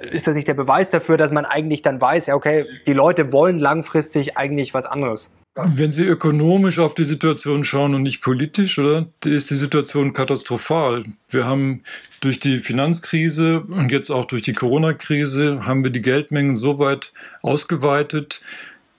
ist 0.00 0.26
das 0.26 0.34
nicht 0.34 0.48
der 0.48 0.54
Beweis 0.54 0.90
dafür, 0.90 1.16
dass 1.16 1.32
man 1.32 1.44
eigentlich 1.44 1.82
dann 1.82 2.00
weiß, 2.00 2.26
ja, 2.26 2.34
okay, 2.34 2.64
die 2.86 2.92
Leute 2.92 3.32
wollen 3.32 3.58
langfristig 3.58 4.36
eigentlich 4.36 4.74
was 4.74 4.84
anderes? 4.84 5.30
Wenn 5.54 5.90
Sie 5.90 6.04
ökonomisch 6.04 6.78
auf 6.78 6.94
die 6.94 7.04
Situation 7.04 7.64
schauen 7.64 7.94
und 7.94 8.02
nicht 8.02 8.20
politisch, 8.20 8.78
oder, 8.78 9.06
ist 9.24 9.48
die 9.48 9.54
Situation 9.54 10.12
katastrophal. 10.12 11.04
Wir 11.30 11.46
haben 11.46 11.82
durch 12.20 12.40
die 12.40 12.58
Finanzkrise 12.58 13.60
und 13.60 13.90
jetzt 13.90 14.10
auch 14.10 14.26
durch 14.26 14.42
die 14.42 14.52
Corona-Krise 14.52 15.64
haben 15.64 15.82
wir 15.82 15.90
die 15.90 16.02
Geldmengen 16.02 16.56
so 16.56 16.78
weit 16.78 17.12
ausgeweitet, 17.40 18.42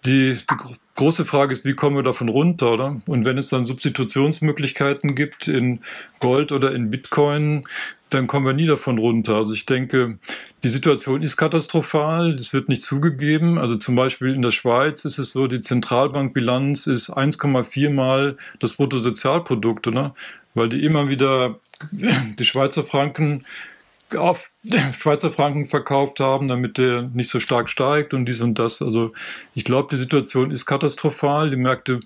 die, 0.03 0.33
die 0.33 0.75
große 0.97 1.23
Frage 1.23 1.53
ist, 1.53 1.63
wie 1.63 1.75
kommen 1.75 1.95
wir 1.95 2.03
davon 2.03 2.27
runter, 2.27 2.73
oder? 2.73 3.01
Und 3.05 3.23
wenn 3.23 3.37
es 3.37 3.47
dann 3.47 3.63
Substitutionsmöglichkeiten 3.63 5.15
gibt 5.15 5.47
in 5.47 5.79
Gold 6.19 6.51
oder 6.51 6.73
in 6.73 6.91
Bitcoin, 6.91 7.65
dann 8.09 8.27
kommen 8.27 8.45
wir 8.45 8.53
nie 8.53 8.65
davon 8.65 8.97
runter. 8.97 9.35
Also 9.35 9.53
ich 9.53 9.65
denke, 9.65 10.17
die 10.63 10.69
Situation 10.69 11.21
ist 11.21 11.37
katastrophal, 11.37 12.35
das 12.35 12.53
wird 12.53 12.67
nicht 12.67 12.83
zugegeben. 12.83 13.57
Also 13.57 13.75
zum 13.75 13.95
Beispiel 13.95 14.33
in 14.33 14.41
der 14.41 14.51
Schweiz 14.51 15.05
ist 15.05 15.19
es 15.19 15.31
so, 15.31 15.47
die 15.47 15.61
Zentralbankbilanz 15.61 16.87
ist 16.87 17.09
1,4 17.09 17.89
mal 17.89 18.37
das 18.59 18.73
Bruttosozialprodukt, 18.73 19.87
oder? 19.87 20.15
Weil 20.53 20.69
die 20.69 20.83
immer 20.83 21.09
wieder 21.09 21.59
die 21.91 22.45
Schweizer 22.45 22.83
Franken 22.83 23.45
auf 24.15 24.51
Schweizer 24.97 25.31
Franken 25.31 25.67
verkauft 25.67 26.19
haben, 26.19 26.47
damit 26.47 26.77
der 26.77 27.03
nicht 27.03 27.29
so 27.29 27.39
stark 27.39 27.69
steigt 27.69 28.13
und 28.13 28.25
dies 28.25 28.41
und 28.41 28.57
das. 28.59 28.81
Also 28.81 29.13
ich 29.55 29.63
glaube, 29.63 29.89
die 29.91 29.97
Situation 29.97 30.51
ist 30.51 30.65
katastrophal. 30.65 31.49
Die 31.49 31.57
Märkte 31.57 31.99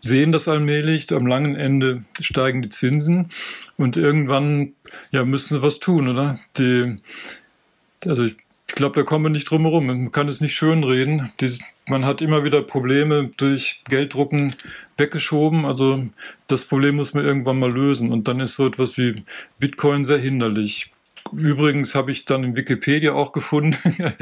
sehen 0.00 0.32
das 0.32 0.48
allmählich. 0.48 1.12
Am 1.12 1.26
langen 1.26 1.54
Ende 1.54 2.04
steigen 2.20 2.62
die 2.62 2.68
Zinsen 2.68 3.30
und 3.76 3.96
irgendwann 3.96 4.72
ja, 5.10 5.24
müssen 5.24 5.56
sie 5.56 5.62
was 5.62 5.78
tun, 5.78 6.08
oder? 6.08 6.38
Die, 6.58 6.96
also 8.04 8.24
ich, 8.24 8.36
ich 8.68 8.74
glaube, 8.74 8.96
da 8.96 9.04
kommen 9.04 9.24
wir 9.24 9.30
nicht 9.30 9.48
drum 9.48 9.62
herum. 9.62 9.86
Man 9.86 10.12
kann 10.12 10.28
es 10.28 10.40
nicht 10.40 10.54
schönreden. 10.54 11.32
Die, 11.40 11.58
man 11.86 12.04
hat 12.04 12.20
immer 12.20 12.44
wieder 12.44 12.62
Probleme 12.62 13.30
durch 13.36 13.82
Gelddrucken 13.88 14.54
weggeschoben. 14.96 15.64
Also 15.64 16.04
das 16.48 16.64
Problem 16.64 16.96
muss 16.96 17.14
man 17.14 17.24
irgendwann 17.24 17.58
mal 17.58 17.72
lösen. 17.72 18.10
Und 18.10 18.26
dann 18.26 18.40
ist 18.40 18.54
so 18.54 18.66
etwas 18.66 18.96
wie 18.98 19.24
Bitcoin 19.60 20.04
sehr 20.04 20.18
hinderlich. 20.18 20.90
Übrigens 21.32 21.94
habe 21.94 22.12
ich 22.12 22.24
dann 22.24 22.44
in 22.44 22.56
Wikipedia 22.56 23.12
auch 23.12 23.32
gefunden, 23.32 23.76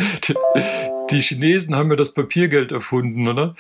die 1.11 1.21
Chinesen 1.21 1.75
haben 1.75 1.91
ja 1.91 1.97
das 1.97 2.15
Papiergeld 2.15 2.73
erfunden, 2.73 3.29
oder? 3.29 3.55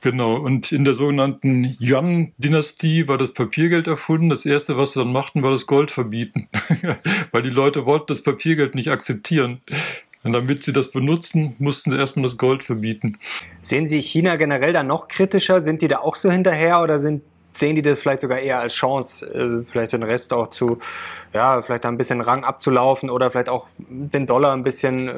Genau, 0.00 0.36
und 0.36 0.70
in 0.70 0.84
der 0.84 0.94
sogenannten 0.94 1.76
Yuan-Dynastie 1.80 3.08
war 3.08 3.18
das 3.18 3.32
Papiergeld 3.32 3.88
erfunden. 3.88 4.28
Das 4.28 4.46
erste, 4.46 4.76
was 4.76 4.92
sie 4.92 5.00
dann 5.00 5.12
machten, 5.12 5.42
war 5.42 5.50
das 5.50 5.66
Gold 5.66 5.90
verbieten, 5.90 6.48
weil 7.32 7.42
die 7.42 7.50
Leute 7.50 7.84
wollten 7.84 8.06
das 8.08 8.22
Papiergeld 8.22 8.76
nicht 8.76 8.90
akzeptieren. 8.90 9.60
Und 10.22 10.32
damit 10.32 10.62
sie 10.62 10.72
das 10.72 10.90
benutzen, 10.90 11.56
mussten 11.58 11.90
sie 11.90 11.96
erstmal 11.96 12.24
das 12.24 12.36
Gold 12.36 12.62
verbieten. 12.62 13.18
Sehen 13.62 13.86
Sie 13.86 14.00
China 14.00 14.36
generell 14.36 14.72
da 14.72 14.82
noch 14.82 15.08
kritischer? 15.08 15.62
Sind 15.62 15.80
die 15.82 15.88
da 15.88 15.98
auch 15.98 16.16
so 16.16 16.30
hinterher 16.30 16.80
oder 16.82 16.98
sind 17.00 17.22
sehen 17.58 17.76
die 17.76 17.82
das 17.82 17.98
vielleicht 17.98 18.20
sogar 18.20 18.38
eher 18.38 18.60
als 18.60 18.74
Chance, 18.74 19.26
äh, 19.26 19.64
vielleicht 19.70 19.92
den 19.92 20.02
Rest 20.02 20.32
auch 20.32 20.50
zu, 20.50 20.78
ja, 21.32 21.60
vielleicht 21.62 21.84
ein 21.86 21.98
bisschen 21.98 22.20
Rang 22.20 22.44
abzulaufen 22.44 23.10
oder 23.10 23.30
vielleicht 23.30 23.48
auch 23.48 23.66
den 23.78 24.26
Dollar 24.26 24.52
ein 24.52 24.62
bisschen 24.62 25.08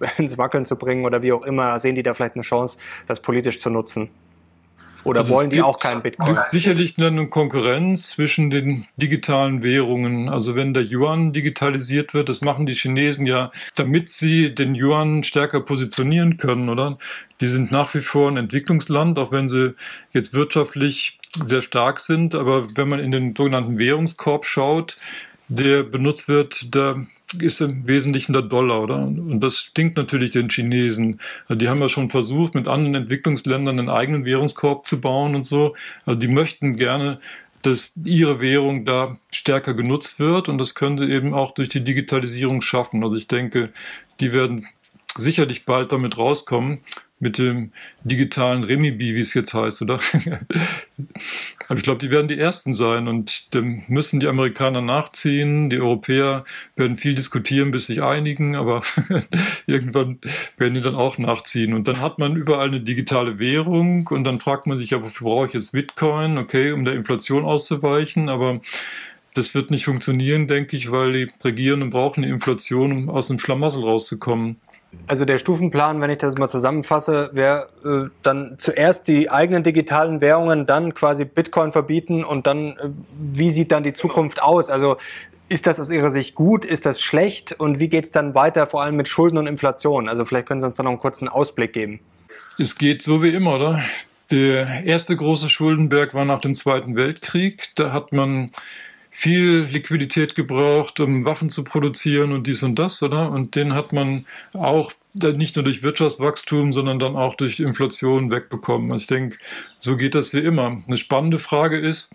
äh, 0.00 0.06
ins 0.18 0.38
Wackeln 0.38 0.66
zu 0.66 0.76
bringen 0.76 1.04
oder 1.04 1.22
wie 1.22 1.32
auch 1.32 1.42
immer. 1.42 1.78
Sehen 1.78 1.94
die 1.94 2.02
da 2.02 2.14
vielleicht 2.14 2.34
eine 2.34 2.42
Chance, 2.42 2.78
das 3.06 3.20
politisch 3.20 3.60
zu 3.60 3.70
nutzen? 3.70 4.10
Oder 5.04 5.20
also 5.20 5.32
wollen 5.32 5.50
die 5.50 5.62
auch 5.62 5.78
keinen 5.78 6.02
Bitcoin? 6.02 6.32
Es 6.32 6.40
gibt 6.40 6.50
sicherlich 6.50 6.98
eine 6.98 7.28
Konkurrenz 7.28 8.10
zwischen 8.10 8.50
den 8.50 8.86
digitalen 8.96 9.62
Währungen. 9.62 10.28
Also 10.28 10.54
wenn 10.54 10.74
der 10.74 10.84
Yuan 10.84 11.32
digitalisiert 11.32 12.14
wird, 12.14 12.28
das 12.28 12.40
machen 12.40 12.66
die 12.66 12.74
Chinesen 12.74 13.26
ja, 13.26 13.50
damit 13.74 14.10
sie 14.10 14.54
den 14.54 14.74
Yuan 14.74 15.24
stärker 15.24 15.60
positionieren 15.60 16.36
können, 16.36 16.68
oder? 16.68 16.98
Die 17.40 17.48
sind 17.48 17.70
nach 17.70 17.94
wie 17.94 18.00
vor 18.00 18.28
ein 18.28 18.36
Entwicklungsland, 18.36 19.18
auch 19.18 19.30
wenn 19.30 19.48
sie 19.48 19.74
jetzt 20.12 20.34
wirtschaftlich 20.34 21.18
sehr 21.44 21.62
stark 21.62 22.00
sind. 22.00 22.34
Aber 22.34 22.76
wenn 22.76 22.88
man 22.88 22.98
in 22.98 23.12
den 23.12 23.36
sogenannten 23.36 23.78
Währungskorb 23.78 24.44
schaut, 24.44 24.96
der 25.48 25.82
benutzt 25.82 26.28
wird, 26.28 26.74
da 26.74 26.96
ist 27.40 27.60
im 27.60 27.86
Wesentlichen 27.86 28.32
der 28.32 28.42
Dollar, 28.42 28.82
oder? 28.82 28.96
Und 28.96 29.40
das 29.40 29.58
stinkt 29.58 29.96
natürlich 29.96 30.30
den 30.30 30.48
Chinesen. 30.48 31.20
Die 31.48 31.68
haben 31.68 31.80
ja 31.80 31.88
schon 31.88 32.10
versucht, 32.10 32.54
mit 32.54 32.68
anderen 32.68 32.94
Entwicklungsländern 32.94 33.78
einen 33.78 33.90
eigenen 33.90 34.24
Währungskorb 34.24 34.86
zu 34.86 35.00
bauen 35.00 35.34
und 35.34 35.44
so. 35.44 35.74
Also 36.06 36.18
die 36.18 36.28
möchten 36.28 36.76
gerne, 36.76 37.18
dass 37.62 37.96
ihre 38.04 38.40
Währung 38.40 38.84
da 38.84 39.18
stärker 39.32 39.74
genutzt 39.74 40.20
wird 40.20 40.48
und 40.48 40.58
das 40.58 40.74
können 40.74 40.98
sie 40.98 41.10
eben 41.10 41.34
auch 41.34 41.52
durch 41.52 41.68
die 41.68 41.84
Digitalisierung 41.84 42.60
schaffen. 42.60 43.02
Also 43.02 43.16
ich 43.16 43.26
denke, 43.26 43.70
die 44.20 44.32
werden 44.32 44.64
sicherlich 45.16 45.64
bald 45.64 45.92
damit 45.92 46.16
rauskommen, 46.18 46.80
mit 47.20 47.38
dem 47.38 47.72
digitalen 48.04 48.62
Remibi, 48.62 49.14
wie 49.14 49.20
es 49.20 49.34
jetzt 49.34 49.52
heißt, 49.52 49.82
oder? 49.82 49.98
Aber 51.68 51.76
ich 51.76 51.82
glaube, 51.82 51.98
die 51.98 52.10
werden 52.10 52.28
die 52.28 52.38
Ersten 52.38 52.74
sein 52.74 53.08
und 53.08 53.54
dann 53.54 53.82
müssen 53.88 54.20
die 54.20 54.28
Amerikaner 54.28 54.80
nachziehen. 54.80 55.68
Die 55.70 55.80
Europäer 55.80 56.44
werden 56.76 56.96
viel 56.96 57.14
diskutieren, 57.14 57.70
bis 57.70 57.86
sich 57.86 58.02
einigen, 58.02 58.54
aber 58.54 58.82
irgendwann 59.66 60.18
werden 60.56 60.74
die 60.74 60.80
dann 60.80 60.94
auch 60.94 61.18
nachziehen. 61.18 61.74
Und 61.74 61.88
dann 61.88 62.00
hat 62.00 62.18
man 62.18 62.36
überall 62.36 62.68
eine 62.68 62.80
digitale 62.80 63.38
Währung 63.38 64.06
und 64.08 64.24
dann 64.24 64.38
fragt 64.38 64.66
man 64.66 64.78
sich 64.78 64.90
ja, 64.90 65.02
wofür 65.02 65.26
brauche 65.26 65.46
ich 65.46 65.54
jetzt 65.54 65.72
Bitcoin? 65.72 66.38
Okay, 66.38 66.72
um 66.72 66.84
der 66.84 66.94
Inflation 66.94 67.44
auszuweichen, 67.44 68.28
aber 68.28 68.60
das 69.34 69.54
wird 69.54 69.70
nicht 69.70 69.84
funktionieren, 69.84 70.48
denke 70.48 70.76
ich, 70.76 70.90
weil 70.90 71.12
die 71.12 71.32
Regierenden 71.44 71.90
brauchen 71.90 72.24
eine 72.24 72.32
Inflation, 72.32 72.92
um 72.92 73.10
aus 73.10 73.28
dem 73.28 73.38
Schlamassel 73.38 73.82
rauszukommen. 73.82 74.56
Also 75.06 75.24
der 75.24 75.38
Stufenplan, 75.38 76.00
wenn 76.00 76.10
ich 76.10 76.18
das 76.18 76.36
mal 76.36 76.48
zusammenfasse, 76.48 77.30
wäre 77.32 77.68
äh, 77.84 78.10
dann 78.22 78.56
zuerst 78.58 79.06
die 79.06 79.30
eigenen 79.30 79.62
digitalen 79.62 80.20
Währungen, 80.20 80.66
dann 80.66 80.94
quasi 80.94 81.24
Bitcoin 81.24 81.72
verbieten 81.72 82.24
und 82.24 82.46
dann, 82.46 82.68
äh, 82.68 82.90
wie 83.18 83.50
sieht 83.50 83.70
dann 83.72 83.82
die 83.82 83.92
Zukunft 83.92 84.42
aus? 84.42 84.70
Also 84.70 84.96
ist 85.48 85.66
das 85.66 85.80
aus 85.80 85.90
Ihrer 85.90 86.10
Sicht 86.10 86.34
gut? 86.34 86.64
Ist 86.64 86.86
das 86.86 87.00
schlecht? 87.00 87.52
Und 87.58 87.78
wie 87.78 87.88
geht 87.88 88.04
es 88.04 88.10
dann 88.10 88.34
weiter, 88.34 88.66
vor 88.66 88.82
allem 88.82 88.96
mit 88.96 89.08
Schulden 89.08 89.38
und 89.38 89.46
Inflation? 89.46 90.08
Also 90.08 90.24
vielleicht 90.24 90.46
können 90.46 90.60
Sie 90.60 90.66
uns 90.66 90.76
da 90.76 90.82
noch 90.82 90.90
einen 90.90 91.00
kurzen 91.00 91.28
Ausblick 91.28 91.72
geben. 91.72 92.00
Es 92.58 92.76
geht 92.76 93.02
so 93.02 93.22
wie 93.22 93.30
immer, 93.30 93.56
oder? 93.56 93.82
Der 94.30 94.84
erste 94.84 95.16
große 95.16 95.48
Schuldenberg 95.48 96.12
war 96.12 96.24
nach 96.24 96.40
dem 96.40 96.54
Zweiten 96.54 96.96
Weltkrieg. 96.96 97.70
Da 97.76 97.92
hat 97.92 98.12
man 98.12 98.50
viel 99.10 99.68
Liquidität 99.70 100.34
gebraucht, 100.34 101.00
um 101.00 101.24
Waffen 101.24 101.50
zu 101.50 101.64
produzieren 101.64 102.32
und 102.32 102.46
dies 102.46 102.62
und 102.62 102.76
das, 102.76 103.02
oder? 103.02 103.30
Und 103.30 103.56
den 103.56 103.74
hat 103.74 103.92
man 103.92 104.26
auch 104.54 104.92
nicht 105.14 105.56
nur 105.56 105.64
durch 105.64 105.82
Wirtschaftswachstum, 105.82 106.72
sondern 106.72 106.98
dann 106.98 107.16
auch 107.16 107.34
durch 107.34 107.60
Inflation 107.60 108.30
wegbekommen. 108.30 108.92
Also 108.92 109.02
ich 109.02 109.06
denke, 109.08 109.38
so 109.78 109.96
geht 109.96 110.14
das 110.14 110.32
wie 110.34 110.40
immer. 110.40 110.82
Eine 110.86 110.96
spannende 110.96 111.38
Frage 111.38 111.78
ist, 111.78 112.14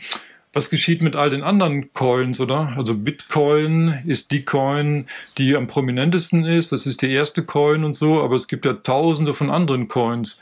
was 0.54 0.70
geschieht 0.70 1.02
mit 1.02 1.16
all 1.16 1.32
den 1.32 1.42
anderen 1.42 1.92
Coins, 1.94 2.40
oder? 2.40 2.74
Also 2.78 2.94
Bitcoin 2.94 4.04
ist 4.06 4.32
die 4.32 4.46
Coin, 4.46 5.08
die 5.40 5.56
am 5.56 5.68
prominentesten 5.68 6.46
ist. 6.46 6.72
Das 6.72 6.86
ist 6.86 7.02
die 7.02 7.12
erste 7.12 7.44
Coin 7.44 7.84
und 7.84 7.96
so, 7.96 8.22
aber 8.22 8.36
es 8.36 8.48
gibt 8.48 8.66
ja 8.66 8.74
tausende 8.74 9.34
von 9.34 9.50
anderen 9.50 9.88
Coins. 9.88 10.40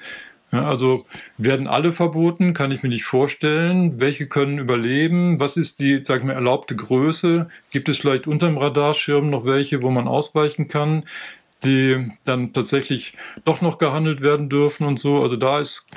Ja, 0.51 0.67
also 0.67 1.05
werden 1.37 1.67
alle 1.67 1.93
verboten, 1.93 2.53
kann 2.53 2.71
ich 2.71 2.83
mir 2.83 2.89
nicht 2.89 3.05
vorstellen. 3.05 4.01
Welche 4.01 4.27
können 4.27 4.57
überleben? 4.59 5.39
Was 5.39 5.55
ist 5.55 5.79
die, 5.79 6.01
sag 6.03 6.19
ich 6.19 6.25
mal, 6.25 6.33
erlaubte 6.33 6.75
Größe? 6.75 7.49
Gibt 7.71 7.87
es 7.87 7.99
vielleicht 7.99 8.27
unterm 8.27 8.57
Radarschirm 8.57 9.29
noch 9.29 9.45
welche, 9.45 9.81
wo 9.81 9.89
man 9.91 10.09
ausweichen 10.09 10.67
kann? 10.67 11.05
Die 11.63 12.12
dann 12.26 12.54
tatsächlich 12.54 13.13
doch 13.45 13.62
noch 13.62 13.78
gehandelt 13.78 14.21
werden 14.21 14.50
dürfen 14.50 14.86
und 14.86 15.00
so. 15.00 15.21
Also 15.21 15.36
da 15.36 15.60
ist 15.60 15.88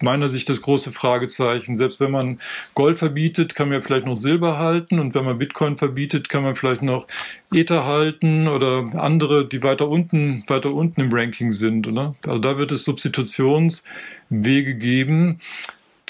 meiner 0.00 0.28
Sicht 0.28 0.48
das 0.48 0.62
große 0.62 0.92
Fragezeichen. 0.92 1.76
Selbst 1.76 2.00
wenn 2.00 2.10
man 2.10 2.38
Gold 2.74 2.98
verbietet, 2.98 3.54
kann 3.54 3.70
man 3.70 3.82
vielleicht 3.82 4.06
noch 4.06 4.16
Silber 4.16 4.58
halten 4.58 4.98
und 4.98 5.14
wenn 5.14 5.24
man 5.24 5.38
Bitcoin 5.38 5.76
verbietet, 5.78 6.28
kann 6.28 6.42
man 6.42 6.54
vielleicht 6.54 6.82
noch 6.82 7.06
Ether 7.52 7.86
halten 7.86 8.48
oder 8.48 8.90
andere, 8.94 9.48
die 9.48 9.62
weiter 9.62 9.88
unten, 9.88 10.44
weiter 10.48 10.72
unten 10.72 11.00
im 11.00 11.12
Ranking 11.12 11.52
sind, 11.52 11.86
oder? 11.86 12.14
Also 12.26 12.38
da 12.38 12.58
wird 12.58 12.72
es 12.72 12.84
Substitutionswege 12.84 14.74
geben 14.74 15.40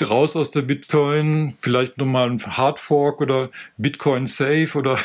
raus 0.05 0.37
aus 0.37 0.51
der 0.51 0.63
Bitcoin, 0.63 1.57
vielleicht 1.61 1.99
nochmal 1.99 2.31
ein 2.31 2.41
Hardfork 2.45 3.21
oder 3.21 3.51
Bitcoin 3.79 4.27
Safe 4.27 4.69
oder 4.75 4.99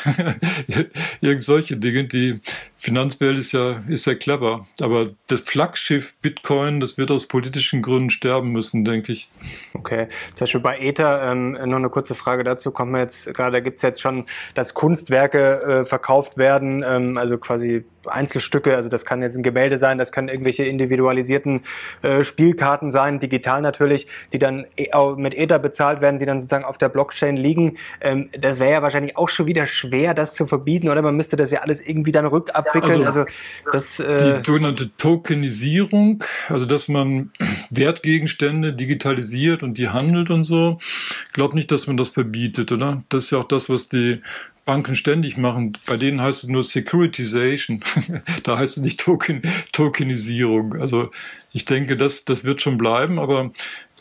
irgend 1.20 1.42
solche 1.42 1.76
Dinge. 1.76 2.04
Die 2.04 2.40
Finanzwelt 2.82 3.38
ist 3.38 3.52
ja, 3.52 3.80
ist 3.88 4.06
ja 4.06 4.16
clever. 4.16 4.66
Aber 4.80 5.06
das 5.28 5.42
Flaggschiff 5.42 6.14
Bitcoin, 6.20 6.80
das 6.80 6.98
wird 6.98 7.12
aus 7.12 7.26
politischen 7.26 7.80
Gründen 7.80 8.10
sterben 8.10 8.50
müssen, 8.50 8.84
denke 8.84 9.12
ich. 9.12 9.28
Okay. 9.72 10.08
Zum 10.30 10.40
Beispiel 10.40 10.60
bei 10.60 10.78
Ether, 10.80 11.30
ähm, 11.30 11.52
noch 11.52 11.76
eine 11.76 11.90
kurze 11.90 12.16
Frage 12.16 12.42
dazu, 12.42 12.72
kommen 12.72 12.90
wir 12.90 12.98
jetzt 12.98 13.32
gerade, 13.34 13.52
da 13.52 13.60
gibt 13.60 13.76
es 13.76 13.82
jetzt 13.82 14.02
schon, 14.02 14.24
dass 14.56 14.74
Kunstwerke 14.74 15.62
äh, 15.62 15.84
verkauft 15.84 16.38
werden, 16.38 16.84
ähm, 16.84 17.16
also 17.18 17.38
quasi 17.38 17.84
Einzelstücke, 18.06 18.74
also 18.74 18.88
das 18.88 19.04
kann 19.04 19.22
jetzt 19.22 19.36
ein 19.36 19.42
Gemälde 19.42 19.78
sein, 19.78 19.98
das 19.98 20.12
können 20.12 20.28
irgendwelche 20.28 20.64
individualisierten 20.64 21.62
äh, 22.02 22.24
Spielkarten 22.24 22.90
sein, 22.90 23.20
digital 23.20 23.62
natürlich, 23.62 24.06
die 24.32 24.38
dann 24.38 24.66
e 24.76 24.88
mit 25.16 25.34
Ether 25.34 25.58
bezahlt 25.58 26.00
werden, 26.00 26.18
die 26.18 26.26
dann 26.26 26.40
sozusagen 26.40 26.64
auf 26.64 26.78
der 26.78 26.88
Blockchain 26.88 27.36
liegen. 27.36 27.78
Ähm, 28.00 28.28
das 28.38 28.58
wäre 28.58 28.72
ja 28.72 28.82
wahrscheinlich 28.82 29.16
auch 29.16 29.28
schon 29.28 29.46
wieder 29.46 29.66
schwer, 29.66 30.14
das 30.14 30.34
zu 30.34 30.46
verbieten, 30.46 30.88
oder 30.88 31.02
man 31.02 31.16
müsste 31.16 31.36
das 31.36 31.50
ja 31.50 31.60
alles 31.60 31.86
irgendwie 31.86 32.12
dann 32.12 32.26
rückabwickeln. 32.74 33.06
Also, 33.06 33.20
also 33.20 33.32
das, 33.72 34.00
äh 34.00 34.38
die 34.38 34.44
sogenannte 34.46 34.90
Tokenisierung, 34.96 36.24
also 36.48 36.66
dass 36.66 36.88
man 36.88 37.30
Wertgegenstände 37.70 38.72
digitalisiert 38.72 39.62
und 39.62 39.78
die 39.78 39.88
handelt 39.88 40.30
und 40.30 40.44
so. 40.44 40.78
Ich 41.26 41.32
glaube 41.32 41.54
nicht, 41.54 41.70
dass 41.70 41.86
man 41.86 41.96
das 41.96 42.10
verbietet, 42.10 42.72
oder? 42.72 43.02
Das 43.08 43.24
ist 43.24 43.30
ja 43.30 43.38
auch 43.38 43.48
das, 43.48 43.68
was 43.68 43.88
die 43.88 44.20
Banken 44.64 44.94
ständig 44.94 45.36
machen. 45.36 45.76
Bei 45.86 45.96
denen 45.96 46.20
heißt 46.20 46.44
es 46.44 46.48
nur 46.48 46.62
Securitization. 46.62 47.82
da 48.44 48.58
heißt 48.58 48.76
es 48.76 48.82
nicht 48.82 49.00
Token, 49.00 49.42
Tokenisierung. 49.72 50.80
Also 50.80 51.10
ich 51.52 51.64
denke, 51.64 51.96
das, 51.96 52.24
das 52.24 52.44
wird 52.44 52.62
schon 52.62 52.78
bleiben. 52.78 53.18
Aber 53.18 53.50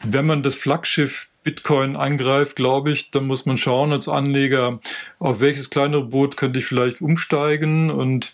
wenn 0.03 0.25
man 0.25 0.43
das 0.43 0.55
Flaggschiff 0.55 1.27
Bitcoin 1.43 1.95
angreift, 1.95 2.55
glaube 2.55 2.91
ich, 2.91 3.11
dann 3.11 3.25
muss 3.25 3.45
man 3.45 3.57
schauen 3.57 3.91
als 3.91 4.07
Anleger, 4.07 4.79
auf 5.19 5.39
welches 5.39 5.69
kleinere 5.69 6.03
Boot 6.03 6.37
könnte 6.37 6.59
ich 6.59 6.65
vielleicht 6.65 7.01
umsteigen 7.01 7.89
und 7.89 8.33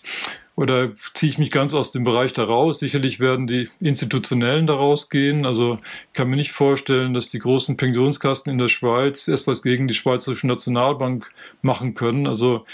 oder 0.58 0.90
ziehe 1.14 1.30
ich 1.30 1.38
mich 1.38 1.52
ganz 1.52 1.72
aus 1.72 1.92
dem 1.92 2.02
Bereich 2.02 2.32
da 2.32 2.42
raus? 2.42 2.80
Sicherlich 2.80 3.20
werden 3.20 3.46
die 3.46 3.68
Institutionellen 3.78 4.66
da 4.66 4.74
rausgehen. 4.74 5.46
Also 5.46 5.78
ich 6.08 6.14
kann 6.14 6.28
mir 6.28 6.34
nicht 6.34 6.50
vorstellen, 6.50 7.14
dass 7.14 7.30
die 7.30 7.38
großen 7.38 7.76
Pensionskassen 7.76 8.50
in 8.50 8.58
der 8.58 8.66
Schweiz 8.66 9.28
erst 9.28 9.46
was 9.46 9.62
gegen 9.62 9.86
die 9.86 9.94
Schweizerische 9.94 10.48
Nationalbank 10.48 11.30
machen 11.62 11.94
können. 11.94 12.26
Also 12.26 12.64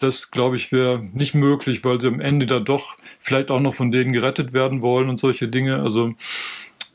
das, 0.00 0.30
glaube 0.30 0.56
ich, 0.56 0.72
wäre 0.72 1.02
nicht 1.12 1.34
möglich, 1.34 1.84
weil 1.84 2.00
sie 2.00 2.08
am 2.08 2.20
Ende 2.20 2.46
da 2.46 2.58
doch 2.58 2.96
vielleicht 3.20 3.50
auch 3.50 3.60
noch 3.60 3.74
von 3.74 3.90
denen 3.90 4.12
gerettet 4.12 4.52
werden 4.52 4.82
wollen 4.82 5.08
und 5.08 5.18
solche 5.18 5.48
Dinge. 5.48 5.82
Also 5.82 6.14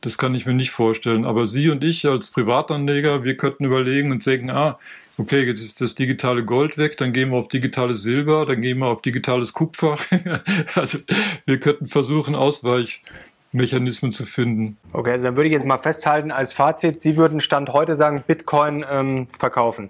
das 0.02 0.18
kann 0.18 0.36
ich 0.36 0.46
mir 0.46 0.54
nicht 0.54 0.72
vorstellen. 0.72 1.26
Aber 1.26 1.48
Sie 1.48 1.70
und 1.70 1.84
ich 1.84 2.06
als 2.08 2.28
Privatanleger, 2.28 3.24
wir 3.24 3.38
könnten 3.38 3.66
überlegen 3.66 4.12
und 4.12 4.26
denken, 4.26 4.50
ah, 4.50 4.78
okay, 5.18 5.44
jetzt 5.44 5.62
ist 5.62 5.82
das 5.82 5.96
digitale 5.96 6.44
Gold 6.44 6.78
weg, 6.78 6.98
dann 6.98 7.14
gehen 7.14 7.32
wir 7.32 7.38
auf 7.38 7.48
digitales 7.48 8.04
Silber, 8.04 8.46
dann 8.46 8.62
gehen 8.62 8.80
wir 8.80 8.88
auf 8.88 9.02
digitales 9.02 9.54
Kupfer. 9.54 9.98
also 10.76 11.00
wir 11.46 11.60
könnten 11.60 11.88
versuchen, 11.88 12.36
Ausweichmechanismen 12.36 14.12
zu 14.12 14.26
finden. 14.26 14.78
Okay, 14.94 15.12
also 15.12 15.26
dann 15.26 15.36
würde 15.36 15.48
ich 15.48 15.54
jetzt 15.54 15.66
mal 15.66 15.78
festhalten 15.78 16.32
als 16.32 16.54
Fazit, 16.54 17.02
Sie 17.02 17.18
würden 17.18 17.40
Stand 17.40 17.70
heute 17.70 17.96
sagen, 17.96 18.24
Bitcoin 18.28 18.86
ähm, 18.90 19.28
verkaufen. 19.30 19.90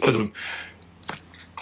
Also 0.00 0.28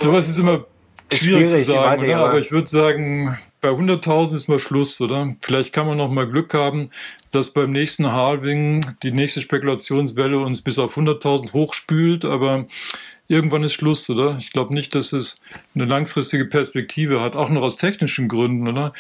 sowas 0.02 0.28
ist 0.28 0.38
immer 0.38 0.64
schwierig, 1.12 1.50
schwierig 1.50 1.64
zu 1.64 1.72
sagen, 1.72 2.04
ich, 2.04 2.14
aber, 2.14 2.28
aber 2.30 2.38
ich 2.38 2.52
würde 2.52 2.68
sagen, 2.68 3.38
bei 3.60 3.70
100.000 3.70 4.34
ist 4.34 4.48
mal 4.48 4.58
Schluss, 4.58 5.00
oder? 5.00 5.36
Vielleicht 5.40 5.72
kann 5.72 5.86
man 5.86 5.98
noch 5.98 6.10
mal 6.10 6.26
Glück 6.26 6.54
haben, 6.54 6.90
dass 7.30 7.52
beim 7.52 7.72
nächsten 7.72 8.12
Halving 8.12 8.84
die 9.02 9.12
nächste 9.12 9.40
Spekulationswelle 9.40 10.38
uns 10.38 10.62
bis 10.62 10.78
auf 10.78 10.96
100.000 10.96 11.52
hochspült, 11.52 12.24
aber 12.24 12.66
irgendwann 13.28 13.64
ist 13.64 13.74
Schluss, 13.74 14.08
oder? 14.10 14.36
Ich 14.38 14.50
glaube 14.50 14.74
nicht, 14.74 14.94
dass 14.94 15.12
es 15.12 15.40
eine 15.74 15.84
langfristige 15.84 16.44
Perspektive 16.44 17.20
hat, 17.20 17.36
auch 17.36 17.48
noch 17.48 17.62
aus 17.62 17.76
technischen 17.76 18.28
Gründen, 18.28 18.68
oder? 18.68 18.92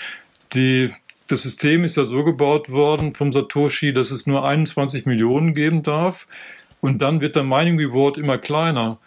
Die, 0.54 0.90
das 1.28 1.42
System 1.42 1.84
ist 1.84 1.96
ja 1.96 2.04
so 2.04 2.24
gebaut 2.24 2.70
worden 2.70 3.14
vom 3.14 3.32
Satoshi, 3.32 3.92
dass 3.92 4.10
es 4.10 4.26
nur 4.26 4.46
21 4.46 5.06
Millionen 5.06 5.54
geben 5.54 5.82
darf 5.82 6.26
und 6.80 7.00
dann 7.00 7.20
wird 7.20 7.36
der 7.36 7.44
Mining 7.44 7.78
Reward 7.78 8.18
immer 8.18 8.38
kleiner. 8.38 8.98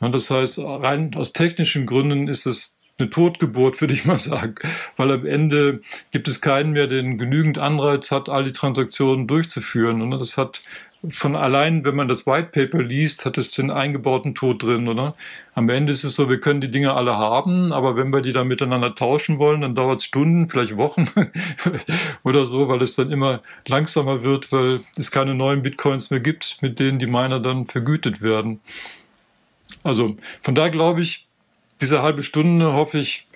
Und 0.00 0.12
das 0.12 0.30
heißt, 0.30 0.58
rein 0.58 1.14
aus 1.14 1.32
technischen 1.32 1.86
Gründen 1.86 2.28
ist 2.28 2.46
es 2.46 2.78
eine 2.98 3.10
Totgeburt, 3.10 3.80
würde 3.80 3.94
ich 3.94 4.04
mal 4.04 4.18
sagen, 4.18 4.56
weil 4.96 5.10
am 5.10 5.26
Ende 5.26 5.80
gibt 6.10 6.28
es 6.28 6.40
keinen 6.40 6.72
mehr, 6.72 6.86
der 6.86 7.02
genügend 7.02 7.58
Anreiz 7.58 8.10
hat, 8.10 8.28
all 8.28 8.44
die 8.44 8.52
Transaktionen 8.52 9.26
durchzuführen. 9.26 10.02
Und 10.02 10.10
das 10.12 10.36
hat 10.36 10.60
von 11.08 11.34
allein, 11.34 11.84
wenn 11.86 11.96
man 11.96 12.08
das 12.08 12.26
White 12.26 12.50
Paper 12.52 12.82
liest, 12.82 13.24
hat 13.24 13.38
es 13.38 13.52
den 13.52 13.70
eingebauten 13.70 14.34
Tod 14.34 14.62
drin, 14.62 14.86
oder? 14.86 15.14
Am 15.54 15.70
Ende 15.70 15.94
ist 15.94 16.04
es 16.04 16.14
so, 16.14 16.28
wir 16.28 16.40
können 16.40 16.60
die 16.60 16.70
Dinge 16.70 16.92
alle 16.92 17.16
haben, 17.16 17.72
aber 17.72 17.96
wenn 17.96 18.12
wir 18.12 18.20
die 18.20 18.34
dann 18.34 18.48
miteinander 18.48 18.94
tauschen 18.94 19.38
wollen, 19.38 19.62
dann 19.62 19.74
dauert 19.74 20.00
es 20.00 20.04
Stunden, 20.04 20.50
vielleicht 20.50 20.76
Wochen 20.76 21.08
oder 22.22 22.44
so, 22.44 22.68
weil 22.68 22.82
es 22.82 22.96
dann 22.96 23.10
immer 23.10 23.40
langsamer 23.66 24.24
wird, 24.24 24.52
weil 24.52 24.80
es 24.96 25.10
keine 25.10 25.34
neuen 25.34 25.62
Bitcoins 25.62 26.10
mehr 26.10 26.20
gibt, 26.20 26.58
mit 26.60 26.78
denen 26.78 26.98
die 26.98 27.06
Miner 27.06 27.40
dann 27.40 27.66
vergütet 27.66 28.20
werden. 28.20 28.60
Also 29.82 30.16
von 30.42 30.54
da 30.54 30.68
glaube 30.68 31.00
ich, 31.00 31.26
diese 31.80 32.02
halbe 32.02 32.22
Stunde, 32.22 32.72
hoffe 32.72 32.98
ich, 32.98 33.26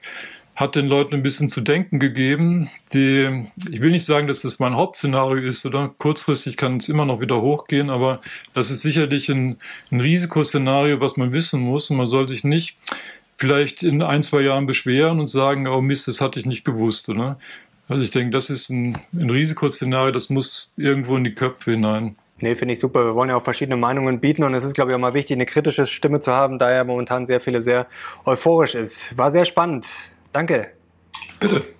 hat 0.54 0.76
den 0.76 0.87
Leuten 0.87 1.14
ein 1.14 1.22
bisschen 1.22 1.48
zu 1.48 1.61
denken 1.62 1.98
gegeben. 1.98 2.70
Die, 2.92 3.48
ich 3.70 3.80
will 3.80 3.90
nicht 3.90 4.04
sagen, 4.04 4.28
dass 4.28 4.42
das 4.42 4.61
mein 4.61 4.76
Hauptszenario 4.76 5.42
ist, 5.42 5.66
oder 5.66 5.92
kurzfristig 5.98 6.57
kann 6.57 6.76
es 6.76 6.88
immer 6.88 7.04
noch 7.04 7.20
wieder 7.20 7.40
hochgehen, 7.40 7.90
aber 7.90 8.20
das 8.52 8.70
ist 8.70 8.83
sicherlich 8.83 9.28
ein, 9.30 9.59
ein 9.90 10.00
Risikoszenario, 10.00 11.00
was 11.00 11.16
man 11.16 11.33
wissen 11.33 11.61
muss. 11.61 11.90
Und 11.90 11.96
man 11.96 12.07
soll 12.07 12.28
sich 12.28 12.44
nicht 12.44 12.76
vielleicht 13.37 13.83
in 13.83 14.00
ein, 14.00 14.22
zwei 14.22 14.42
Jahren 14.42 14.66
beschweren 14.66 15.18
und 15.18 15.26
sagen, 15.26 15.66
oh 15.66 15.80
Mist, 15.80 16.07
das 16.07 16.20
hatte 16.20 16.38
ich 16.38 16.46
nicht 16.46 16.64
gewusst, 16.64 17.09
oder? 17.09 17.38
Also 17.88 18.02
ich 18.02 18.11
denke, 18.11 18.30
das 18.30 18.48
ist 18.48 18.70
ein, 18.70 18.96
ein 19.12 19.30
Risikoszenario, 19.30 20.12
das 20.12 20.30
muss 20.30 20.72
irgendwo 20.76 21.16
in 21.16 21.24
die 21.24 21.35
Köpfe 21.35 21.72
hinein. 21.72 22.16
Nee, 22.40 22.55
finde 22.55 22.75
ich 22.75 22.81
super. 22.81 23.05
Wir 23.05 23.14
wollen 23.14 23.31
ja 23.31 23.37
auch 23.37 23.42
verschiedene 23.42 23.77
Meinungen 23.77 24.20
bieten 24.20 24.42
und 24.42 24.55
es 24.55 24.64
ist, 24.64 24.75
glaube 24.75 24.90
ich, 24.90 24.97
auch 24.97 25.01
mal 25.01 25.14
wichtig, 25.14 25.37
eine 25.37 25.47
kritische 25.47 25.87
Stimme 25.87 26.20
zu 26.20 26.33
haben, 26.33 26.59
da 26.59 26.73
ja 26.73 26.85
momentan 26.85 27.27
sehr 27.27 27.40
viele 27.40 27.61
sehr 27.61 27.87
euphorisch 28.25 28.75
ist. 28.75 29.16
War 29.16 29.31
sehr 29.31 29.44
spannend. 29.44 29.87
Danke. 30.33 30.73
Bitte. 31.38 31.74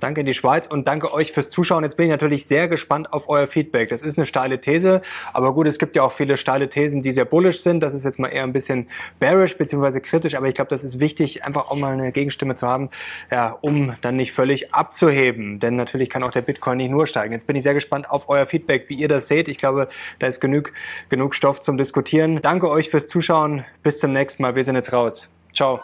Danke 0.00 0.20
in 0.20 0.26
die 0.26 0.34
Schweiz 0.34 0.66
und 0.66 0.86
danke 0.86 1.12
euch 1.12 1.32
fürs 1.32 1.48
Zuschauen. 1.48 1.84
Jetzt 1.84 1.96
bin 1.96 2.06
ich 2.06 2.10
natürlich 2.10 2.46
sehr 2.46 2.68
gespannt 2.68 3.12
auf 3.12 3.28
euer 3.28 3.46
Feedback. 3.46 3.88
Das 3.88 4.02
ist 4.02 4.16
eine 4.18 4.26
steile 4.26 4.60
These, 4.60 5.02
aber 5.32 5.52
gut, 5.52 5.66
es 5.66 5.78
gibt 5.78 5.96
ja 5.96 6.02
auch 6.02 6.12
viele 6.12 6.36
steile 6.36 6.68
Thesen, 6.68 7.02
die 7.02 7.12
sehr 7.12 7.24
bullish 7.24 7.62
sind. 7.62 7.80
Das 7.80 7.94
ist 7.94 8.04
jetzt 8.04 8.18
mal 8.18 8.28
eher 8.28 8.44
ein 8.44 8.52
bisschen 8.52 8.88
bearish 9.18 9.56
bzw. 9.56 10.00
kritisch, 10.00 10.34
aber 10.34 10.48
ich 10.48 10.54
glaube, 10.54 10.70
das 10.70 10.84
ist 10.84 11.00
wichtig, 11.00 11.44
einfach 11.44 11.70
auch 11.70 11.76
mal 11.76 11.92
eine 11.92 12.12
Gegenstimme 12.12 12.54
zu 12.54 12.66
haben, 12.66 12.90
ja, 13.30 13.56
um 13.60 13.96
dann 14.00 14.16
nicht 14.16 14.32
völlig 14.32 14.74
abzuheben. 14.74 15.58
Denn 15.58 15.76
natürlich 15.76 16.10
kann 16.10 16.22
auch 16.22 16.30
der 16.30 16.42
Bitcoin 16.42 16.78
nicht 16.78 16.90
nur 16.90 17.06
steigen. 17.06 17.32
Jetzt 17.32 17.46
bin 17.46 17.56
ich 17.56 17.62
sehr 17.62 17.74
gespannt 17.74 18.10
auf 18.10 18.28
euer 18.28 18.46
Feedback, 18.46 18.88
wie 18.88 18.94
ihr 18.94 19.08
das 19.08 19.28
seht. 19.28 19.48
Ich 19.48 19.58
glaube, 19.58 19.88
da 20.18 20.26
ist 20.26 20.40
genug, 20.40 20.72
genug 21.08 21.34
Stoff 21.34 21.60
zum 21.60 21.76
Diskutieren. 21.76 22.40
Danke 22.42 22.70
euch 22.70 22.90
fürs 22.90 23.08
Zuschauen. 23.08 23.64
Bis 23.82 23.98
zum 23.98 24.12
nächsten 24.12 24.42
Mal. 24.42 24.54
Wir 24.54 24.64
sind 24.64 24.76
jetzt 24.76 24.92
raus. 24.92 25.28
Ciao. 25.52 25.80